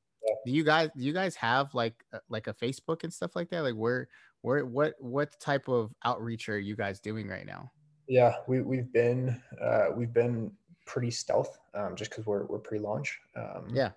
do 0.47 0.53
you 0.53 0.63
guys 0.63 0.89
do 0.95 1.03
you 1.03 1.11
guys 1.11 1.35
have 1.35 1.73
like 1.73 2.05
uh, 2.13 2.19
like 2.29 2.47
a 2.47 2.53
Facebook 2.53 3.03
and 3.03 3.11
stuff 3.11 3.35
like 3.35 3.49
that? 3.49 3.63
Like 3.63 3.75
where 3.75 4.07
where 4.43 4.65
what 4.65 4.93
what 4.99 5.37
type 5.41 5.67
of 5.67 5.93
outreach 6.05 6.47
are 6.47 6.57
you 6.57 6.73
guys 6.73 7.01
doing 7.01 7.27
right 7.27 7.45
now? 7.45 7.69
Yeah, 8.07 8.35
we 8.47 8.61
we've 8.61 8.91
been 8.93 9.41
uh, 9.61 9.87
we've 9.93 10.13
been 10.13 10.49
pretty 10.85 11.11
stealth 11.11 11.59
um, 11.73 11.97
just 11.97 12.11
because 12.11 12.25
we're 12.25 12.45
we're 12.45 12.59
pre-launch. 12.59 13.19
Um, 13.35 13.67
yeah, 13.73 13.91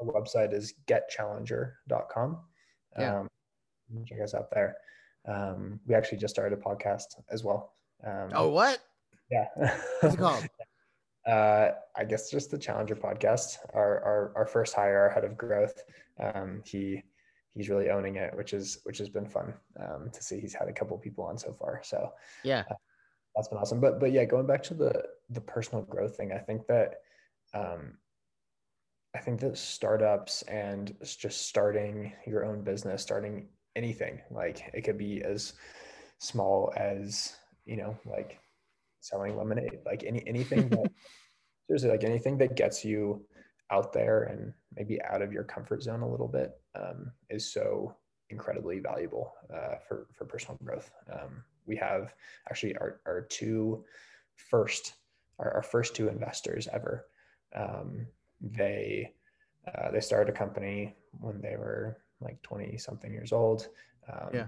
our, 0.00 0.06
website 0.06 0.54
is 0.54 0.74
getchallenger.com. 0.86 2.38
Yeah, 2.96 3.18
um, 3.18 3.28
check 4.06 4.20
us 4.22 4.32
out 4.32 4.52
there. 4.52 4.76
Um, 5.26 5.80
we 5.88 5.96
actually 5.96 6.18
just 6.18 6.32
started 6.32 6.56
a 6.56 6.62
podcast 6.62 7.20
as 7.32 7.42
well. 7.42 7.72
Um, 8.06 8.30
oh, 8.32 8.50
what? 8.50 8.78
Yeah. 9.28 9.46
What's 10.00 10.14
it 10.14 10.18
called? 10.18 10.48
uh, 11.26 11.70
I 11.96 12.04
guess 12.04 12.30
just 12.30 12.50
the 12.50 12.58
Challenger 12.58 12.96
podcast. 12.96 13.56
Our 13.74 14.02
our, 14.04 14.32
our 14.36 14.46
first 14.46 14.74
hire, 14.74 15.00
our 15.00 15.10
head 15.10 15.24
of 15.24 15.36
growth, 15.36 15.82
um, 16.20 16.62
he 16.64 17.02
he's 17.54 17.68
really 17.68 17.90
owning 17.90 18.16
it, 18.16 18.36
which 18.36 18.52
is 18.52 18.78
which 18.84 18.98
has 18.98 19.08
been 19.08 19.26
fun 19.26 19.54
um, 19.80 20.10
to 20.12 20.22
see. 20.22 20.40
He's 20.40 20.54
had 20.54 20.68
a 20.68 20.72
couple 20.72 20.96
people 20.98 21.24
on 21.24 21.36
so 21.36 21.52
far. 21.52 21.80
So 21.82 22.10
yeah, 22.44 22.64
uh, 22.70 22.74
that's 23.34 23.48
been 23.48 23.58
awesome. 23.58 23.80
But 23.80 23.98
but 23.98 24.12
yeah, 24.12 24.24
going 24.24 24.46
back 24.46 24.62
to 24.64 24.74
the 24.74 25.02
the 25.30 25.40
personal 25.40 25.82
growth 25.82 26.16
thing, 26.16 26.32
I 26.32 26.38
think 26.38 26.66
that 26.68 26.96
um, 27.54 27.94
I 29.14 29.18
think 29.18 29.40
that 29.40 29.58
startups 29.58 30.42
and 30.42 30.94
just 31.02 31.48
starting 31.48 32.12
your 32.26 32.44
own 32.44 32.62
business, 32.62 33.02
starting 33.02 33.48
anything 33.74 34.20
like 34.30 34.70
it 34.74 34.82
could 34.82 34.98
be 34.98 35.22
as 35.22 35.54
small 36.18 36.72
as 36.76 37.36
you 37.66 37.76
know 37.76 37.96
like 38.06 38.38
selling 39.06 39.36
lemonade, 39.36 39.78
like 39.84 40.04
any 40.04 40.22
anything 40.26 40.68
that 40.70 40.90
seriously 41.66 41.90
like 41.90 42.04
anything 42.04 42.38
that 42.38 42.56
gets 42.56 42.84
you 42.84 43.24
out 43.70 43.92
there 43.92 44.24
and 44.24 44.52
maybe 44.76 45.02
out 45.02 45.22
of 45.22 45.32
your 45.32 45.42
comfort 45.42 45.82
zone 45.82 46.02
a 46.02 46.08
little 46.08 46.28
bit 46.28 46.52
um, 46.74 47.10
is 47.30 47.52
so 47.52 47.94
incredibly 48.30 48.78
valuable 48.78 49.32
uh, 49.52 49.76
for 49.86 50.06
for 50.12 50.24
personal 50.24 50.58
growth. 50.64 50.90
Um, 51.12 51.42
we 51.66 51.76
have 51.76 52.14
actually 52.48 52.76
our, 52.76 53.00
our 53.06 53.22
two 53.22 53.84
first, 54.36 54.94
our, 55.38 55.52
our 55.54 55.62
first 55.62 55.94
two 55.94 56.08
investors 56.08 56.68
ever. 56.72 57.06
Um, 57.54 58.06
they, 58.40 59.12
uh, 59.66 59.90
they 59.90 60.00
started 60.00 60.34
a 60.34 60.36
company 60.36 60.94
when 61.20 61.40
they 61.40 61.56
were 61.56 61.98
like 62.20 62.40
20 62.42 62.78
something 62.78 63.12
years 63.12 63.32
old. 63.32 63.68
Um, 64.10 64.30
yeah. 64.32 64.46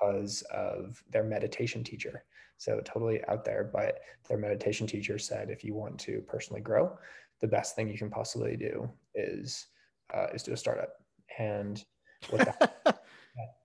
Because 0.00 0.42
of 0.52 1.02
their 1.10 1.24
meditation 1.24 1.84
teacher. 1.84 2.24
So 2.56 2.80
totally 2.84 3.24
out 3.28 3.44
there, 3.44 3.64
but 3.72 4.00
their 4.28 4.38
meditation 4.38 4.86
teacher 4.86 5.18
said, 5.18 5.50
if 5.50 5.64
you 5.64 5.74
want 5.74 5.98
to 6.00 6.22
personally 6.26 6.60
grow, 6.60 6.96
the 7.40 7.48
best 7.48 7.74
thing 7.74 7.88
you 7.88 7.98
can 7.98 8.10
possibly 8.10 8.56
do 8.56 8.88
is, 9.14 9.66
uh, 10.12 10.26
is 10.32 10.42
do 10.42 10.52
a 10.52 10.56
startup. 10.56 10.90
And 11.38 11.84
with 12.32 12.44
that, 12.44 13.02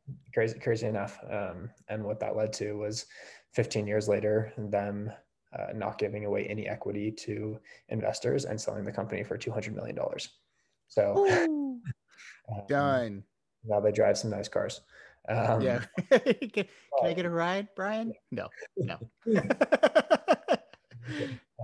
crazy, 0.33 0.59
crazy 0.59 0.87
enough. 0.87 1.19
Um, 1.29 1.69
and 1.87 2.03
what 2.03 2.19
that 2.19 2.35
led 2.35 2.53
to 2.53 2.73
was 2.73 3.05
15 3.53 3.87
years 3.87 4.07
later, 4.07 4.51
them 4.57 5.11
uh, 5.57 5.67
not 5.73 5.97
giving 5.97 6.25
away 6.25 6.45
any 6.45 6.67
equity 6.67 7.11
to 7.11 7.59
investors 7.89 8.45
and 8.45 8.59
selling 8.59 8.85
the 8.85 8.91
company 8.91 9.23
for 9.23 9.37
$200 9.37 9.73
million. 9.73 9.97
So 10.87 11.27
um, 11.43 11.81
done. 12.67 13.23
Now 13.65 13.79
they 13.79 13.91
drive 13.91 14.17
some 14.17 14.31
nice 14.31 14.47
cars. 14.47 14.81
Um, 15.27 15.61
yeah. 15.61 15.83
can, 16.09 16.49
can 16.49 16.67
I 17.03 17.13
get 17.13 17.25
a 17.25 17.29
ride, 17.29 17.67
Brian? 17.75 18.13
No, 18.31 18.47
no. 18.77 18.97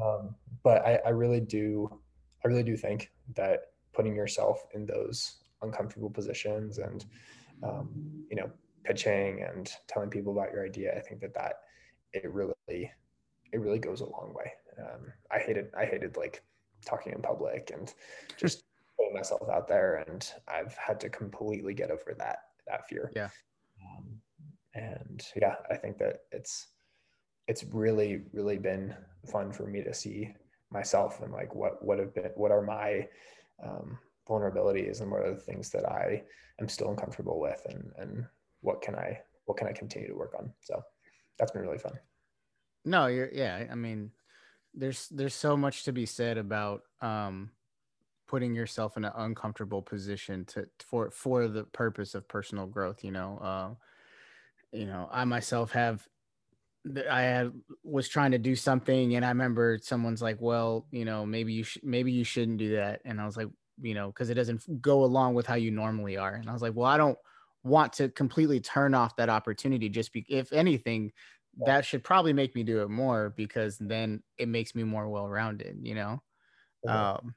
um, 0.02 0.36
but 0.64 0.86
I, 0.86 1.00
I 1.06 1.10
really 1.10 1.40
do, 1.40 1.90
I 2.44 2.48
really 2.48 2.64
do 2.64 2.76
think 2.76 3.12
that 3.36 3.72
putting 3.94 4.16
yourself 4.16 4.66
in 4.74 4.86
those 4.86 5.38
uncomfortable 5.62 6.10
positions 6.10 6.80
and, 6.80 7.06
um, 7.64 8.26
you 8.30 8.36
know, 8.36 8.50
pitching 8.84 9.42
and 9.42 9.72
telling 9.88 10.10
people 10.10 10.34
about 10.34 10.52
your 10.52 10.66
idea, 10.66 10.96
I 10.96 11.00
think 11.00 11.22
that 11.22 11.34
that 11.34 11.62
it 12.14 12.32
really, 12.32 12.54
it 12.68 13.60
really 13.60 13.80
goes 13.80 14.02
a 14.02 14.06
long 14.06 14.34
way. 14.36 14.52
Um, 14.80 15.12
I 15.32 15.40
hated, 15.40 15.68
I 15.78 15.86
hated 15.86 16.18
like 16.18 16.44
talking 16.86 17.14
in 17.14 17.22
public 17.22 17.72
and 17.74 17.92
just 18.38 18.64
putting 18.98 19.14
myself 19.14 19.50
out 19.50 19.68
there, 19.68 20.04
and 20.08 20.30
I've 20.48 20.76
had 20.76 21.00
to 21.02 21.10
completely 21.10 21.74
get 21.74 21.92
over 21.92 22.16
that 22.18 22.38
that 22.68 22.88
fear. 22.88 23.12
Yeah. 23.16 23.30
Um, 23.82 24.22
and 24.74 25.26
yeah, 25.36 25.56
I 25.70 25.76
think 25.76 25.98
that 26.00 26.22
it's 26.32 26.68
it's 27.48 27.64
really 27.64 28.24
really 28.34 28.58
been 28.58 28.96
fun 29.32 29.52
for 29.52 29.68
me 29.68 29.84
to 29.84 29.94
see 29.94 30.34
myself 30.72 31.22
and 31.22 31.32
like 31.32 31.54
what 31.56 31.84
what 31.84 32.00
have 32.00 32.14
been 32.14 32.32
what 32.36 32.52
are 32.52 32.62
my 32.62 33.08
um, 33.64 33.98
vulnerabilities 34.28 35.02
and 35.02 35.12
what 35.12 35.22
are 35.22 35.34
the 35.34 35.40
things 35.40 35.70
that 35.72 35.90
I 35.90 36.24
am 36.60 36.68
still 36.68 36.90
uncomfortable 36.90 37.40
with 37.40 37.62
and 37.70 37.92
and 37.98 38.26
what 38.62 38.82
can 38.82 38.96
I 38.96 39.20
what 39.46 39.58
can 39.58 39.68
I 39.68 39.72
continue 39.72 40.10
to 40.10 40.16
work 40.16 40.34
on. 40.38 40.52
So 40.62 40.82
that's 41.38 41.52
been 41.52 41.62
really 41.62 41.78
fun. 41.78 41.94
No, 42.84 43.08
you're 43.08 43.30
yeah. 43.32 43.66
I 43.72 43.76
mean, 43.76 44.12
there's 44.74 45.08
there's 45.10 45.36
so 45.36 45.56
much 45.56 45.84
to 45.84 45.94
be 45.94 46.06
said 46.06 46.38
about 46.38 46.82
um 47.02 47.52
putting 48.28 48.56
yourself 48.56 48.98
in 48.98 49.06
an 49.06 49.12
uncomfortable 49.16 49.82
position 49.82 50.46
to 50.46 50.68
for 50.80 51.12
for 51.12 51.48
the 51.48 51.64
purpose 51.66 52.16
of 52.16 52.28
personal 52.28 52.68
growth 52.68 53.04
you 53.04 53.12
know 53.12 53.38
uh, 53.40 53.74
you 54.72 54.86
know 54.86 55.08
i 55.12 55.24
myself 55.26 55.72
have 55.72 56.08
i 57.10 57.22
had 57.22 57.52
was 57.84 58.08
trying 58.08 58.32
to 58.32 58.38
do 58.38 58.56
something 58.56 59.16
and 59.16 59.26
i 59.26 59.30
remember 59.30 59.80
someone's 59.82 60.22
like 60.22 60.40
well 60.40 60.88
you 60.92 61.04
know 61.04 61.26
maybe 61.26 61.52
you 61.54 61.64
should 61.64 61.84
maybe 61.84 62.12
you 62.12 62.24
shouldn't 62.24 62.58
do 62.58 62.76
that. 62.76 63.02
And 63.06 63.20
i 63.20 63.26
was 63.26 63.38
like 63.38 63.48
you 63.82 63.94
know 63.94 64.08
because 64.08 64.30
it 64.30 64.36
doesn't 64.36 64.82
go 64.82 65.04
along 65.04 65.34
with 65.34 65.48
how 65.48 65.56
you 65.56 65.72
normally 65.72 66.18
are. 66.18 66.36
And 66.36 66.50
i 66.50 66.54
was 66.54 66.62
like 66.62 66.76
well 66.76 66.86
i 66.86 66.98
don't 66.98 67.18
want 67.64 67.94
to 67.94 68.10
completely 68.10 68.60
turn 68.60 68.94
off 68.94 69.16
that 69.16 69.30
opportunity 69.30 69.90
just 69.90 70.14
be 70.14 70.24
if 70.30 70.54
anything 70.54 71.12
that 71.66 71.86
should 71.86 72.04
probably 72.04 72.34
make 72.34 72.54
me 72.54 72.64
do 72.64 72.82
it 72.82 72.90
more 72.90 73.32
because 73.32 73.78
then 73.80 74.22
it 74.38 74.48
makes 74.48 74.76
me 74.76 74.84
more 74.84 75.10
well-rounded 75.10 75.80
you 75.82 75.96
know? 75.96 76.22
Um 76.88 77.36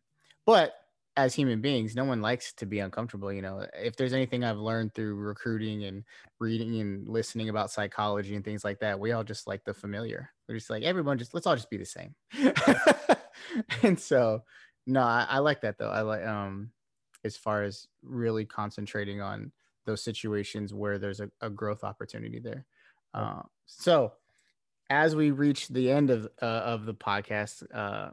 but 0.49 0.73
as 1.15 1.35
human 1.35 1.61
beings, 1.61 1.95
no 1.95 2.07
one 2.07 2.23
likes 2.23 2.55
to 2.55 2.65
be 2.65 2.79
uncomfortable. 2.79 3.31
You 3.31 3.43
know, 3.43 3.67
if 3.75 3.97
there's 3.97 4.15
anything 4.15 4.45
I've 4.45 4.57
learned 4.57 4.95
through 4.95 5.17
recruiting 5.17 5.85
and 5.85 6.05
reading 6.41 6.81
and 6.81 7.07
listening 7.07 7.51
about 7.51 7.71
psychology 7.71 8.35
and 8.35 8.43
things 8.43 8.65
like 8.65 8.81
that, 8.81 8.99
we 8.99 9.13
all 9.13 9.25
just 9.25 9.47
like 9.47 9.63
the 9.65 9.75
familiar. 9.75 10.31
We're 10.49 10.55
just 10.55 10.71
like, 10.71 10.85
everyone 10.85 11.19
just, 11.19 11.35
let's 11.35 11.47
all 11.47 11.55
just 11.55 11.69
be 11.69 11.77
the 11.77 11.85
same. 11.85 12.15
and 13.83 14.01
so, 14.01 14.43
no, 14.87 15.03
I, 15.03 15.27
I 15.29 15.39
like 15.41 15.61
that 15.61 15.77
though. 15.77 15.91
I 15.91 16.01
like, 16.01 16.25
um, 16.25 16.71
as 17.27 17.37
far 17.37 17.63
as 17.63 17.87
really 18.03 18.47
concentrating 18.47 19.21
on 19.21 19.53
those 19.85 20.03
situations 20.03 20.73
where 20.73 20.99
there's 20.99 21.21
a, 21.21 21.31
a 21.43 21.51
growth 21.51 21.85
opportunity 21.85 22.39
there. 22.39 22.65
Uh, 23.13 23.43
so, 23.67 24.15
as 24.89 25.15
we 25.15 25.31
reach 25.31 25.69
the 25.69 25.91
end 25.91 26.09
of 26.09 26.27
uh, 26.41 26.47
of 26.47 26.87
the 26.87 26.95
podcast, 26.95 27.65
uh, 27.75 28.13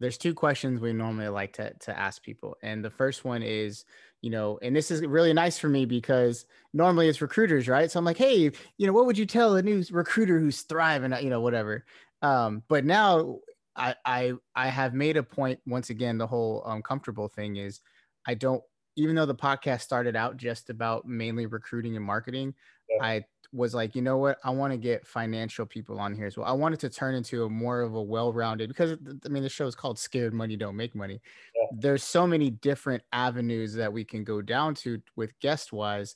there's 0.00 0.18
two 0.18 0.34
questions 0.34 0.80
we 0.80 0.92
normally 0.92 1.28
like 1.28 1.54
to, 1.54 1.72
to 1.80 1.98
ask 1.98 2.22
people. 2.22 2.56
And 2.62 2.84
the 2.84 2.90
first 2.90 3.24
one 3.24 3.42
is, 3.42 3.84
you 4.20 4.30
know, 4.30 4.58
and 4.62 4.74
this 4.74 4.90
is 4.90 5.00
really 5.02 5.32
nice 5.32 5.58
for 5.58 5.68
me 5.68 5.86
because 5.86 6.46
normally 6.72 7.08
it's 7.08 7.22
recruiters, 7.22 7.68
right? 7.68 7.90
So 7.90 7.98
I'm 7.98 8.04
like, 8.04 8.18
hey, 8.18 8.50
you 8.78 8.86
know, 8.86 8.92
what 8.92 9.06
would 9.06 9.18
you 9.18 9.26
tell 9.26 9.56
a 9.56 9.62
new 9.62 9.82
recruiter 9.90 10.38
who's 10.38 10.62
thriving, 10.62 11.14
you 11.22 11.30
know, 11.30 11.40
whatever. 11.40 11.84
Um, 12.22 12.62
but 12.68 12.84
now 12.84 13.38
I, 13.74 13.94
I, 14.04 14.32
I 14.54 14.68
have 14.68 14.94
made 14.94 15.16
a 15.16 15.22
point 15.22 15.60
once 15.66 15.90
again, 15.90 16.18
the 16.18 16.26
whole 16.26 16.62
um, 16.66 16.82
comfortable 16.82 17.28
thing 17.28 17.56
is 17.56 17.80
I 18.26 18.34
don't, 18.34 18.62
even 18.96 19.14
though 19.14 19.26
the 19.26 19.34
podcast 19.34 19.82
started 19.82 20.16
out 20.16 20.38
just 20.38 20.70
about 20.70 21.06
mainly 21.06 21.46
recruiting 21.46 21.96
and 21.96 22.04
marketing, 22.04 22.54
yeah. 22.88 23.04
I 23.04 23.24
was 23.52 23.74
like, 23.74 23.94
you 23.94 24.02
know 24.02 24.18
what? 24.18 24.38
I 24.44 24.50
want 24.50 24.72
to 24.72 24.76
get 24.76 25.06
financial 25.06 25.66
people 25.66 25.98
on 25.98 26.14
here 26.14 26.26
as 26.26 26.36
well. 26.36 26.46
I 26.46 26.52
wanted 26.52 26.80
to 26.80 26.90
turn 26.90 27.14
into 27.14 27.44
a 27.44 27.50
more 27.50 27.80
of 27.80 27.94
a 27.94 28.02
well-rounded 28.02 28.68
because 28.68 28.98
I 29.24 29.28
mean 29.28 29.42
the 29.42 29.48
show 29.48 29.66
is 29.66 29.74
called 29.74 29.98
Scared 29.98 30.34
Money 30.34 30.56
Don't 30.56 30.76
Make 30.76 30.94
Money. 30.94 31.20
Yeah. 31.54 31.66
There's 31.78 32.04
so 32.04 32.26
many 32.26 32.50
different 32.50 33.02
avenues 33.12 33.74
that 33.74 33.92
we 33.92 34.04
can 34.04 34.24
go 34.24 34.42
down 34.42 34.74
to 34.76 35.00
with 35.16 35.38
guest 35.40 35.72
wise. 35.72 36.14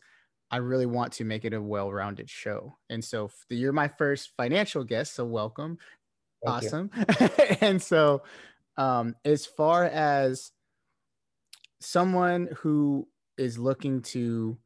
I 0.50 0.56
really 0.56 0.87
want 0.87 1.12
to 1.14 1.24
make 1.24 1.44
it 1.44 1.54
a 1.54 1.62
well-rounded 1.62 2.28
show. 2.28 2.76
And 2.88 3.04
so 3.04 3.30
you're 3.48 3.72
my 3.72 3.88
first 3.88 4.33
financial 4.37 4.83
guest, 4.85 5.14
so 5.14 5.24
welcome. 5.24 5.78
Thank 6.44 6.64
awesome. 6.64 6.90
and 7.61 7.80
so 7.80 8.22
um 8.76 9.14
as 9.24 9.46
far 9.46 9.85
as 9.85 10.52
someone 11.80 12.48
who 12.59 13.09
is 13.38 13.59
looking 13.59 14.02
to 14.02 14.59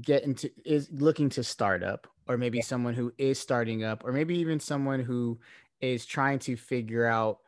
get 0.00 0.24
into 0.24 0.50
is 0.64 0.88
looking 0.90 1.28
to 1.30 1.44
start 1.44 1.82
up 1.82 2.06
or 2.26 2.38
maybe 2.38 2.58
yeah. 2.58 2.64
someone 2.64 2.94
who 2.94 3.12
is 3.18 3.38
starting 3.38 3.84
up 3.84 4.04
or 4.04 4.12
maybe 4.12 4.38
even 4.38 4.58
someone 4.58 5.00
who 5.00 5.38
is 5.80 6.06
trying 6.06 6.38
to 6.38 6.56
figure 6.56 7.06
out 7.06 7.38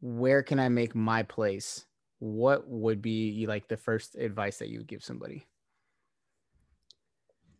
where 0.00 0.42
can 0.42 0.58
i 0.58 0.68
make 0.68 0.94
my 0.94 1.22
place? 1.22 1.86
What 2.18 2.68
would 2.68 3.00
be 3.00 3.46
like 3.46 3.68
the 3.68 3.76
first 3.76 4.16
advice 4.16 4.58
that 4.58 4.68
you 4.68 4.78
would 4.78 4.86
give 4.86 5.02
somebody? 5.02 5.46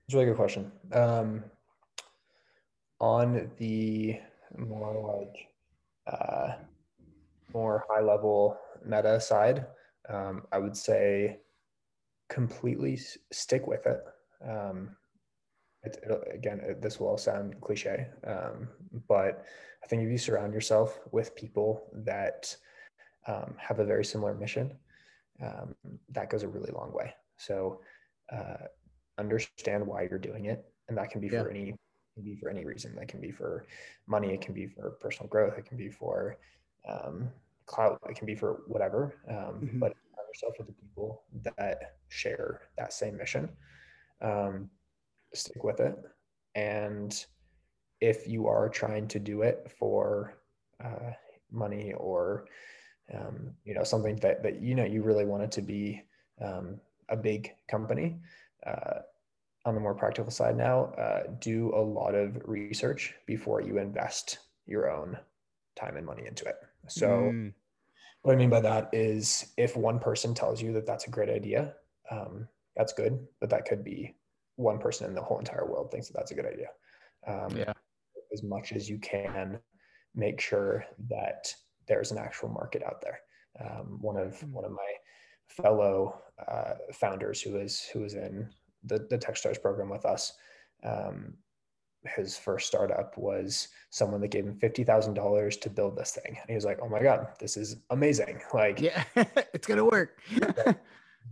It's 0.07 0.15
a 0.15 0.19
really 0.19 0.31
good 0.31 0.37
question. 0.37 0.71
Um, 0.93 1.45
on 3.01 3.51
the 3.59 4.19
more 4.57 5.21
like 5.23 5.49
uh, 6.07 6.55
more 7.53 7.85
high 7.89 8.01
level 8.01 8.59
meta 8.85 9.21
side 9.21 9.67
um, 10.09 10.43
i 10.53 10.59
would 10.59 10.77
say 10.77 11.39
completely 12.29 12.99
stick 13.33 13.67
with 13.67 13.87
it 13.87 14.03
um, 14.49 14.97
it, 15.83 15.99
again, 16.33 16.77
this 16.81 16.99
will 16.99 17.09
all 17.09 17.19
sound 17.19 17.61
cliche, 17.61 18.07
um, 18.27 18.69
but 19.09 19.45
I 19.83 19.87
think 19.87 20.03
if 20.03 20.11
you 20.11 20.19
surround 20.19 20.55
yourself 20.55 20.99
with 21.13 21.37
people 21.37 21.91
that 21.93 22.57
um, 23.27 23.55
have 23.59 23.81
a 23.81 23.85
very 23.85 24.05
similar 24.05 24.35
mission, 24.35 24.73
um, 25.43 25.75
that 26.11 26.31
goes 26.31 26.43
a 26.43 26.49
really 26.49 26.73
long 26.73 26.93
way. 26.93 27.15
So 27.37 27.81
uh, 28.33 28.67
understand 29.19 29.87
why 29.87 30.07
you're 30.09 30.19
doing 30.19 30.47
it, 30.47 30.65
and 30.89 30.97
that 30.97 31.11
can 31.11 31.21
be 31.21 31.29
yeah. 31.29 31.43
for 31.43 31.51
any 31.51 31.75
can 32.15 32.25
be 32.25 32.37
for 32.37 32.49
any 32.49 32.65
reason. 32.65 32.95
That 32.97 33.09
can 33.09 33.21
be 33.21 33.31
for 33.31 33.67
money. 34.07 34.33
It 34.33 34.41
can 34.41 34.55
be 34.55 34.67
for 34.67 34.91
personal 35.01 35.29
growth. 35.29 35.59
It 35.59 35.67
can 35.67 35.77
be 35.77 35.91
for 35.91 36.39
um, 36.89 37.29
clout. 37.67 38.01
It 38.09 38.17
can 38.17 38.27
be 38.27 38.35
for 38.35 38.63
whatever. 38.67 39.17
Um, 39.29 39.37
mm-hmm. 39.37 39.79
But 39.81 39.95
surround 39.95 40.29
yourself 40.29 40.55
with 40.59 40.69
the 40.69 40.75
people 40.75 41.25
that 41.57 41.97
share 42.09 42.63
that 42.79 42.93
same 42.93 43.17
mission 43.17 43.49
um, 44.25 44.71
stick 45.35 45.63
with 45.63 45.81
it. 45.81 45.97
And 46.55 47.25
if 48.01 48.27
you 48.27 48.49
are 48.49 48.69
trying 48.69 49.09
to 49.09 49.19
do 49.19 49.43
it 49.43 49.71
for 49.79 50.39
uh, 50.83 51.13
money 51.51 51.93
or 51.97 52.47
um, 53.15 53.53
you 53.65 53.75
know 53.75 53.85
something 53.85 54.17
that 54.17 54.43
that 54.43 54.63
you 54.63 54.75
know 54.75 54.85
you 54.85 55.03
really 55.03 55.27
want 55.27 55.43
it 55.43 55.53
to 55.53 55.63
be 55.63 56.03
um, 56.43 56.81
a 57.09 57.17
big 57.17 57.53
company. 57.69 58.17
Uh, 58.67 59.01
on 59.67 59.75
the 59.75 59.81
more 59.81 59.95
practical 59.95 60.31
side 60.31 60.57
now, 60.57 60.87
uh, 60.99 61.23
do 61.41 61.73
a 61.75 61.81
lot 61.81 62.15
of 62.15 62.37
research 62.45 63.15
before 63.27 63.63
you 63.63 63.79
invest 63.79 64.39
your 64.67 64.91
own 64.91 65.17
time 65.75 65.97
and 65.97 66.05
money 66.05 66.25
into 66.27 66.45
it. 66.45 66.57
So, 66.89 67.09
mm. 67.09 67.53
what 68.23 68.35
I 68.35 68.37
mean 68.37 68.51
by 68.51 68.61
that 68.61 68.91
is 68.93 69.53
if 69.57 69.75
one 69.75 69.99
person 69.99 70.35
tells 70.35 70.61
you 70.61 70.75
that 70.75 70.87
that's 70.87 71.07
a 71.07 71.11
great 71.11 71.31
idea, 71.31 71.75
um, 72.11 72.47
that's 72.77 72.93
good, 72.93 73.19
but 73.41 73.51
that 73.51 73.67
could 73.67 73.85
be 73.85 74.15
one 74.57 74.79
person 74.79 75.07
in 75.07 75.15
the 75.15 75.23
whole 75.23 75.39
entire 75.39 75.67
world 75.67 75.91
thinks 75.91 76.09
that 76.09 76.15
that's 76.17 76.31
a 76.31 76.35
good 76.35 76.47
idea. 76.47 76.69
Um, 77.27 77.57
yeah. 77.57 77.73
As 78.33 78.43
much 78.43 78.73
as 78.73 78.89
you 78.89 78.99
can, 78.99 79.59
make 80.15 80.41
sure 80.41 80.85
that 81.09 81.53
there's 81.87 82.13
an 82.13 82.19
actual 82.19 82.49
market 82.49 82.83
out 82.83 83.03
there. 83.03 83.19
Um, 83.61 83.99
one 84.01 84.17
of 84.17 84.35
mm-hmm. 84.35 84.53
one 84.53 84.65
of 84.65 84.73
my 84.73 84.93
fellow 85.49 86.21
uh, 86.49 86.75
founders 86.93 87.41
who 87.41 87.57
is 87.57 87.83
who 87.93 88.05
is 88.05 88.15
in 88.15 88.49
the 88.85 89.07
the 89.11 89.19
TechStars 89.19 89.61
program 89.61 89.89
with 89.89 90.05
us. 90.05 90.33
Um, 90.83 91.35
his 92.17 92.37
first 92.37 92.67
startup 92.67 93.17
was 93.17 93.69
someone 93.91 94.21
that 94.21 94.29
gave 94.29 94.45
him 94.45 94.59
fifty 94.59 94.85
thousand 94.85 95.15
dollars 95.15 95.57
to 95.59 95.71
build 95.71 95.97
this 95.97 96.13
thing, 96.13 96.37
and 96.37 96.49
he 96.49 96.55
was 96.55 96.65
like, 96.65 96.79
"Oh 96.83 96.89
my 96.89 97.03
god, 97.03 97.29
this 97.39 97.57
is 97.57 97.77
amazing! 97.91 98.41
Like, 98.53 98.81
yeah, 98.81 99.05
it's 99.55 99.67
gonna 99.67 99.85
work." 99.85 100.19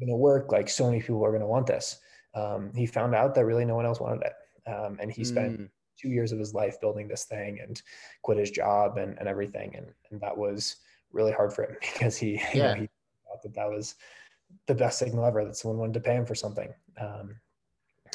gonna 0.01 0.17
work. 0.17 0.53
Like 0.53 0.69
so 0.69 0.87
many 0.87 1.01
people 1.01 1.25
are 1.25 1.33
gonna 1.33 1.47
want 1.47 1.67
this. 1.67 1.99
Um, 2.35 2.73
he 2.75 2.87
found 2.87 3.15
out 3.15 3.35
that 3.35 3.45
really 3.45 3.65
no 3.65 3.75
one 3.75 3.87
else 3.87 4.01
wanted 4.01 4.23
it, 4.23 4.71
um, 4.71 4.99
and 5.01 5.13
he 5.13 5.25
spent 5.25 5.61
mm. 5.61 5.69
two 5.99 6.09
years 6.09 6.33
of 6.33 6.39
his 6.39 6.55
life 6.55 6.81
building 6.81 7.09
this 7.09 7.25
thing 7.25 7.61
and 7.61 7.83
quit 8.23 8.39
his 8.39 8.51
job 8.51 8.97
and, 8.99 9.19
and 9.19 9.29
everything. 9.29 9.75
And, 9.77 9.87
and 10.11 10.21
that 10.21 10.37
was 10.37 10.77
really 11.13 11.33
hard 11.33 11.53
for 11.53 11.65
him 11.65 11.77
because 11.81 12.17
he, 12.17 12.35
yeah. 12.35 12.55
you 12.55 12.63
know, 12.63 12.75
he 12.75 12.89
thought 13.27 13.43
that 13.43 13.55
that 13.55 13.71
was 13.71 13.97
the 14.67 14.75
best 14.75 14.99
signal 14.99 15.25
ever 15.25 15.45
that 15.45 15.57
someone 15.57 15.79
wanted 15.79 15.95
to 15.95 16.01
pay 16.01 16.15
him 16.15 16.27
for 16.27 16.35
something. 16.35 16.73
Um, 16.99 17.37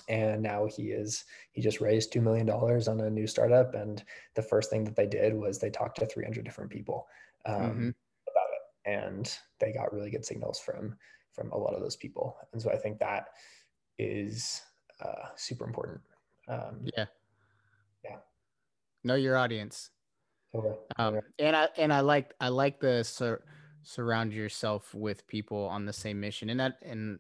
and 0.10 0.42
now 0.42 0.66
he 0.66 0.92
is 0.92 1.26
he 1.52 1.62
just 1.62 1.82
raised 1.82 2.14
$2 2.14 2.22
million 2.22 2.50
on 2.50 3.00
a 3.02 3.10
new 3.10 3.28
startup 3.28 3.74
and 3.74 4.04
the 4.36 4.42
first 4.42 4.70
thing 4.70 4.84
that 4.84 4.96
they 4.96 5.08
did 5.08 5.34
was 5.34 5.60
they 5.60 5.70
talked 5.70 6.00
to 6.00 6.06
300 6.06 6.46
different 6.46 6.70
people 6.70 7.08
um, 7.46 7.56
mm-hmm. 7.56 7.90
about 7.90 8.50
it 8.54 8.90
and 8.90 9.38
they 9.60 9.74
got 9.74 9.92
really 9.94 10.10
good 10.10 10.26
signals 10.26 10.60
from 10.60 10.96
from 11.38 11.52
a 11.52 11.58
lot 11.58 11.76
of 11.76 11.82
those 11.82 11.96
people. 11.96 12.36
And 12.52 12.62
so 12.62 12.72
i 12.72 12.76
think 12.76 13.00
that 13.00 13.28
is 14.00 14.62
uh, 15.00 15.30
super 15.36 15.66
important. 15.66 16.02
Um, 16.48 16.80
yeah. 16.98 17.06
Yeah. 18.04 18.18
Know 19.04 19.16
your 19.16 19.38
audience. 19.38 19.92
Okay. 20.56 20.74
um, 20.98 21.20
and 21.38 21.56
i 21.56 21.68
and 21.78 21.94
i 21.94 22.00
like 22.00 22.34
i 22.40 22.48
like 22.48 22.80
the 22.80 23.04
sur- 23.04 23.44
surround 23.84 24.34
yourself 24.34 24.94
with 24.96 25.28
people 25.28 25.66
on 25.66 25.86
the 25.86 25.94
same 25.94 26.20
mission. 26.20 26.50
And 26.50 26.60
that 26.60 26.78
and 26.82 27.20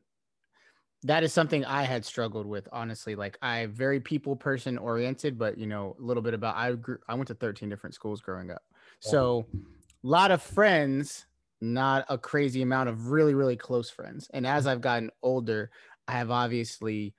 that 1.04 1.24
is 1.24 1.32
something 1.32 1.64
I 1.64 1.84
had 1.84 2.04
struggled 2.04 2.46
with, 2.46 2.68
honestly. 2.72 3.16
Like 3.16 3.38
I 3.42 3.68
very 3.68 4.00
people 4.00 4.36
person 4.36 4.78
oriented, 4.78 5.38
but 5.38 5.58
you 5.58 5.68
know, 5.68 5.96
a 6.00 6.02
little 6.02 6.24
bit 6.24 6.34
about 6.34 6.56
I 6.56 6.74
grew 6.74 6.98
I 7.08 7.14
went 7.14 7.28
to 7.28 7.36
13 7.36 7.70
different 7.70 7.94
schools 7.94 8.22
growing 8.22 8.50
up. 8.50 8.64
So 9.00 9.46
a 9.54 10.08
lot 10.08 10.32
of 10.32 10.42
friends, 10.42 11.28
not 11.62 12.06
a 12.10 12.18
crazy 12.18 12.62
amount 12.62 12.90
of 12.90 13.08
really, 13.10 13.34
really 13.34 13.56
close 13.56 13.90
friends. 13.90 14.30
And 14.34 14.46
as 14.46 14.68
I've 14.68 14.82
gotten 14.82 15.12
older, 15.22 15.72
I 16.08 16.14
have 16.14 16.32
obviously 16.32 17.14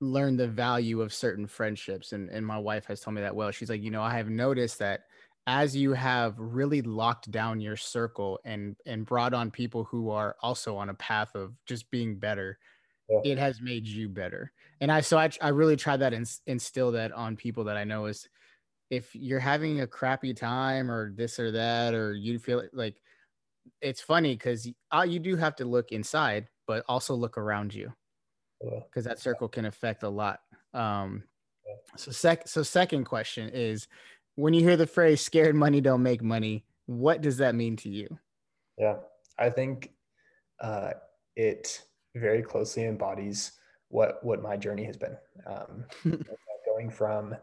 learned 0.00 0.38
the 0.38 0.48
value 0.48 1.00
of 1.00 1.12
certain 1.12 1.46
friendships. 1.46 2.12
And, 2.12 2.30
and 2.30 2.46
my 2.46 2.58
wife 2.58 2.86
has 2.86 3.00
told 3.00 3.14
me 3.14 3.22
that 3.22 3.34
well. 3.34 3.50
She's 3.50 3.70
like, 3.70 3.82
you 3.82 3.90
know, 3.90 4.02
I 4.02 4.16
have 4.16 4.30
noticed 4.30 4.78
that 4.78 5.00
as 5.46 5.74
you 5.74 5.92
have 5.94 6.34
really 6.38 6.82
locked 6.82 7.30
down 7.30 7.60
your 7.60 7.76
circle 7.76 8.38
and 8.44 8.76
and 8.84 9.06
brought 9.06 9.32
on 9.32 9.50
people 9.50 9.84
who 9.84 10.10
are 10.10 10.36
also 10.42 10.76
on 10.76 10.90
a 10.90 10.94
path 10.94 11.34
of 11.34 11.54
just 11.66 11.90
being 11.90 12.16
better 12.18 12.58
yeah. 13.08 13.20
it 13.24 13.38
has 13.38 13.60
made 13.60 13.86
you 13.86 14.08
better. 14.08 14.52
And 14.80 14.92
I, 14.92 15.00
so 15.00 15.18
I, 15.18 15.30
I 15.40 15.48
really 15.48 15.76
try 15.76 15.96
that 15.96 16.12
and 16.12 16.28
instill 16.46 16.92
that 16.92 17.12
on 17.12 17.36
people 17.36 17.64
that 17.64 17.76
I 17.76 17.84
know 17.84 18.06
is 18.06 18.28
if 18.90 19.14
you're 19.14 19.40
having 19.40 19.80
a 19.80 19.86
crappy 19.86 20.34
time 20.34 20.90
or 20.90 21.12
this 21.12 21.38
or 21.38 21.50
that, 21.52 21.94
or 21.94 22.14
you 22.14 22.38
feel 22.38 22.64
like 22.72 23.02
it's 23.80 24.00
funny 24.00 24.34
because 24.34 24.68
uh, 24.90 25.06
you 25.08 25.18
do 25.18 25.36
have 25.36 25.56
to 25.56 25.64
look 25.64 25.92
inside, 25.92 26.48
but 26.66 26.84
also 26.88 27.14
look 27.14 27.38
around 27.38 27.74
you 27.74 27.92
because 28.60 29.04
that 29.04 29.18
circle 29.18 29.48
can 29.48 29.64
affect 29.64 30.02
a 30.02 30.08
lot. 30.08 30.40
Um, 30.74 31.24
so 31.96 32.10
sec, 32.10 32.48
so 32.48 32.62
second 32.62 33.04
question 33.04 33.50
is 33.52 33.88
when 34.34 34.54
you 34.54 34.62
hear 34.62 34.76
the 34.76 34.86
phrase 34.86 35.20
scared 35.20 35.54
money 35.54 35.80
don't 35.80 36.02
make 36.02 36.22
money, 36.22 36.64
what 36.86 37.20
does 37.20 37.38
that 37.38 37.54
mean 37.54 37.76
to 37.76 37.88
you? 37.88 38.18
Yeah, 38.78 38.96
I 39.38 39.50
think 39.50 39.92
uh, 40.60 40.92
it 41.36 41.82
very 42.14 42.42
closely 42.42 42.84
embodies 42.84 43.52
what 43.88 44.22
what 44.24 44.42
my 44.42 44.56
journey 44.56 44.84
has 44.84 44.96
been. 44.96 45.16
Um, 45.46 45.84
going 46.66 46.90
from 46.90 47.34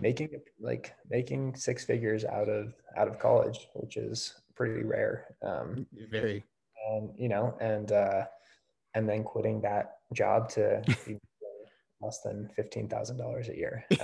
making 0.00 0.40
like 0.60 0.94
making 1.10 1.54
six 1.54 1.84
figures 1.84 2.24
out 2.24 2.48
of 2.48 2.74
out 2.96 3.08
of 3.08 3.18
college, 3.18 3.68
which 3.74 3.96
is 3.96 4.34
pretty 4.66 4.84
rare. 4.84 5.34
Um, 5.42 5.86
very. 6.10 6.44
And 6.90 7.10
you 7.16 7.28
know, 7.28 7.56
and 7.60 7.92
uh, 7.92 8.24
and 8.94 9.08
then 9.08 9.24
quitting 9.24 9.60
that 9.62 9.98
job 10.12 10.48
to 10.50 10.82
be 11.06 11.18
less 12.00 12.20
than 12.20 12.48
fifteen 12.54 12.88
thousand 12.88 13.18
dollars 13.18 13.48
a 13.48 13.56
year. 13.56 13.84